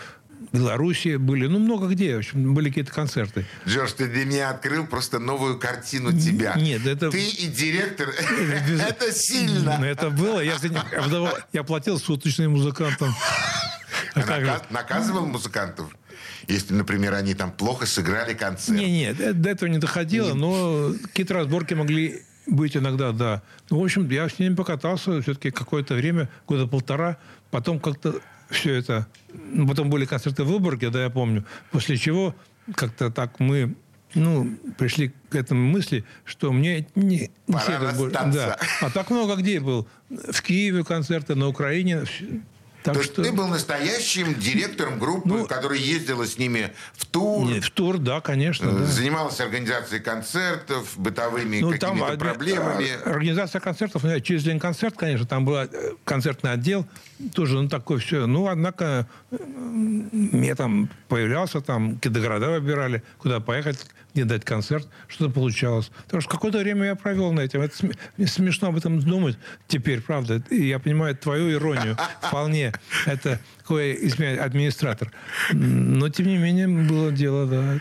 Белоруссия 0.54 1.18
были. 1.18 1.48
Ну, 1.48 1.58
много 1.58 1.88
где. 1.88 2.16
В 2.16 2.20
общем, 2.20 2.54
были 2.54 2.70
какие-то 2.70 2.92
концерты. 2.92 3.46
Джордж, 3.68 3.92
ты 3.98 4.08
для 4.08 4.24
меня 4.24 4.52
открыл 4.52 4.86
просто 4.86 5.18
новую 5.18 5.58
картину 5.60 6.12
тебя. 6.18 6.54
нет, 6.56 6.86
это- 6.86 7.10
Ты 7.10 7.28
и 7.28 7.48
директор. 7.48 8.10
Это 8.88 9.12
сильно. 9.12 9.84
Это 9.84 10.12
было. 10.12 10.42
Я, 11.52 11.64
платил 11.64 11.98
суточным 12.00 12.52
музыкантам. 12.52 13.14
А 14.16 14.62
Наказывал 14.70 15.26
музыкантов? 15.26 15.88
Если, 16.48 16.74
например, 16.74 17.14
они 17.14 17.34
там 17.34 17.52
плохо 17.52 17.86
сыграли 17.86 18.34
концерт. 18.34 18.78
Не, 18.78 18.92
нет, 18.92 19.20
э, 19.20 19.34
до 19.34 19.50
этого 19.50 19.70
не 19.70 19.78
доходило, 19.78 20.34
но 20.34 20.94
какие-то 21.04 21.36
разборки 21.36 21.74
могли 21.74 22.22
быть 22.46 22.76
иногда, 22.76 23.12
да. 23.12 23.42
Ну, 23.70 23.80
в 23.80 23.84
общем, 23.84 24.08
я 24.10 24.28
с 24.28 24.38
ними 24.40 24.54
покатался 24.54 25.22
все-таки 25.22 25.52
какое-то 25.52 25.96
время, 25.96 26.30
года 26.48 26.68
полтора. 26.68 27.18
Потом 27.50 27.80
как-то 27.80 28.20
все 28.50 28.76
это... 28.76 29.08
Ну, 29.34 29.68
потом 29.68 29.90
были 29.90 30.06
концерты 30.06 30.44
в 30.44 30.48
Выборге, 30.48 30.90
да, 30.90 31.04
я 31.04 31.10
помню. 31.10 31.46
После 31.72 31.98
чего 31.98 32.36
как-то 32.76 33.10
так 33.12 33.40
мы 33.40 33.76
ну, 34.16 34.58
пришли 34.78 35.12
к 35.30 35.36
этому 35.36 35.68
мысли, 35.68 36.06
что 36.26 36.52
мне 36.52 36.88
не, 36.96 37.32
не 37.48 37.54
Пора 37.54 37.92
больше-. 37.94 38.20
Да. 38.34 38.60
А 38.82 38.90
так 38.90 39.10
много 39.10 39.36
где 39.36 39.60
был. 39.60 39.88
В 40.10 40.42
Киеве 40.42 40.84
концерты, 40.84 41.36
на 41.36 41.48
Украине. 41.48 42.04
Так 42.84 42.96
То 42.96 43.04
что... 43.04 43.24
ты 43.24 43.32
был 43.32 43.48
настоящим 43.48 44.36
директором 44.36 45.00
группы, 45.00 45.30
Ну, 45.30 45.46
которая 45.46 45.80
ездила 45.80 46.28
с 46.28 46.38
ними 46.38 46.74
в 46.94 47.06
тур, 47.06 47.48
Не, 47.48 47.62
в 47.62 47.70
тур, 47.70 47.98
да, 47.98 48.20
конечно. 48.20 48.68
э, 48.68 48.72
да. 48.80 48.86
занималась 48.86 49.40
организацией 49.40 50.02
концертов, 50.02 50.92
бытовыми 50.98 51.62
Ну, 51.62 51.72
какими-то 51.72 52.12
а, 52.12 52.18
проблемами. 52.18 52.90
а, 53.06 53.10
Организация 53.12 53.62
концертов, 53.62 54.04
ну, 54.04 54.20
через 54.20 54.44
день 54.44 54.60
концерт, 54.60 54.96
конечно, 54.98 55.26
там 55.26 55.46
был 55.46 55.56
э, 55.56 55.70
концертный 56.04 56.52
отдел, 56.52 56.86
тоже, 57.34 57.62
ну, 57.62 57.70
такое 57.70 58.00
все. 58.00 58.26
Ну, 58.26 58.48
однако, 58.48 59.08
м, 59.32 60.42
я 60.44 60.56
там 60.56 60.90
появлялся, 61.08 61.62
там 61.62 61.96
какие-то 61.96 62.20
города 62.22 62.50
выбирали, 62.50 63.04
куда 63.18 63.40
поехать, 63.40 63.86
где 64.14 64.26
дать 64.26 64.46
концерт, 64.46 64.88
что-то 65.08 65.32
получалось. 65.34 65.92
Потому 66.06 66.22
что 66.22 66.30
какое-то 66.32 66.60
время 66.60 66.86
я 66.86 66.96
провел 66.96 67.32
на 67.34 67.42
этом. 67.42 67.62
Это 67.62 67.76
сме- 67.76 67.98
мне 68.18 68.28
смешно 68.28 68.68
об 68.70 68.78
этом 68.78 69.00
думать 69.00 69.38
теперь, 69.68 70.02
правда. 70.02 70.44
И 70.50 70.68
я 70.68 70.80
понимаю 70.80 71.16
твою 71.16 71.52
иронию 71.52 71.98
вполне. 72.22 72.74
Это 73.06 73.40
какой 73.64 73.94
из 73.94 74.20
меня 74.20 74.44
администратор. 74.44 75.10
Но, 75.54 76.10
тем 76.10 76.28
не 76.28 76.38
менее, 76.38 76.68
было 76.68 77.12
дело, 77.12 77.46
да. 77.48 77.80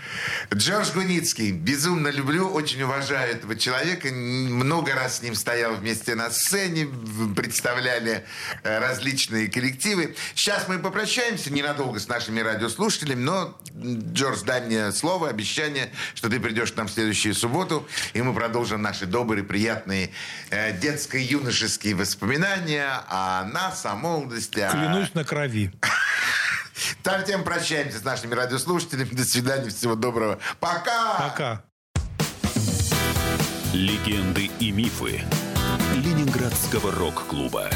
Джордж 0.54 0.92
Гуницкий. 0.94 1.50
Безумно 1.50 2.06
люблю, 2.08 2.48
очень 2.48 2.80
уважаю 2.82 3.32
этого 3.34 3.56
человека. 3.56 4.08
Много 4.12 4.94
раз 4.94 5.18
с 5.18 5.22
ним 5.22 5.34
стоял 5.34 5.74
вместе 5.74 6.14
на 6.14 6.30
сцене, 6.30 6.86
представляли 7.34 8.24
э, 8.62 8.78
различные 8.78 9.48
коллективы. 9.48 10.14
Сейчас 10.36 10.68
мы 10.68 10.78
попрощаемся 10.78 11.52
ненадолго 11.52 11.98
с 11.98 12.06
нашими 12.06 12.38
радиослушателями, 12.38 13.20
но, 13.24 13.58
Джордж, 13.74 14.44
дай 14.46 14.60
мне 14.64 14.92
слово, 14.92 15.30
обещание, 15.30 15.90
что 16.14 16.28
ты 16.28 16.38
придешь 16.38 16.70
к 16.72 16.76
нам 16.76 16.86
в 16.86 16.92
следующую 16.92 17.34
субботу, 17.34 17.88
и 18.14 18.22
мы 18.22 18.32
продолжим 18.34 18.82
наши 18.82 19.06
добрые, 19.06 19.42
приятные 19.42 20.10
э, 20.50 20.78
детско-юношеские 20.78 21.96
воспоминания 21.96 22.86
о 23.08 23.44
нас, 23.52 23.84
о 23.84 23.96
молодости. 23.96 24.60
о- 24.60 24.70
Клянусь 24.70 25.12
на 25.14 25.24
крови. 25.24 25.71
Там 27.02 27.24
тем 27.24 27.44
прощаемся 27.44 27.98
с 27.98 28.04
нашими 28.04 28.34
радиослушателями. 28.34 29.10
До 29.10 29.24
свидания, 29.24 29.70
всего 29.70 29.94
доброго. 29.94 30.38
Пока! 30.60 31.14
Пока. 31.18 31.62
Легенды 33.72 34.50
и 34.60 34.70
мифы 34.70 35.22
Ленинградского 35.94 36.92
рок-клуба. 36.92 37.70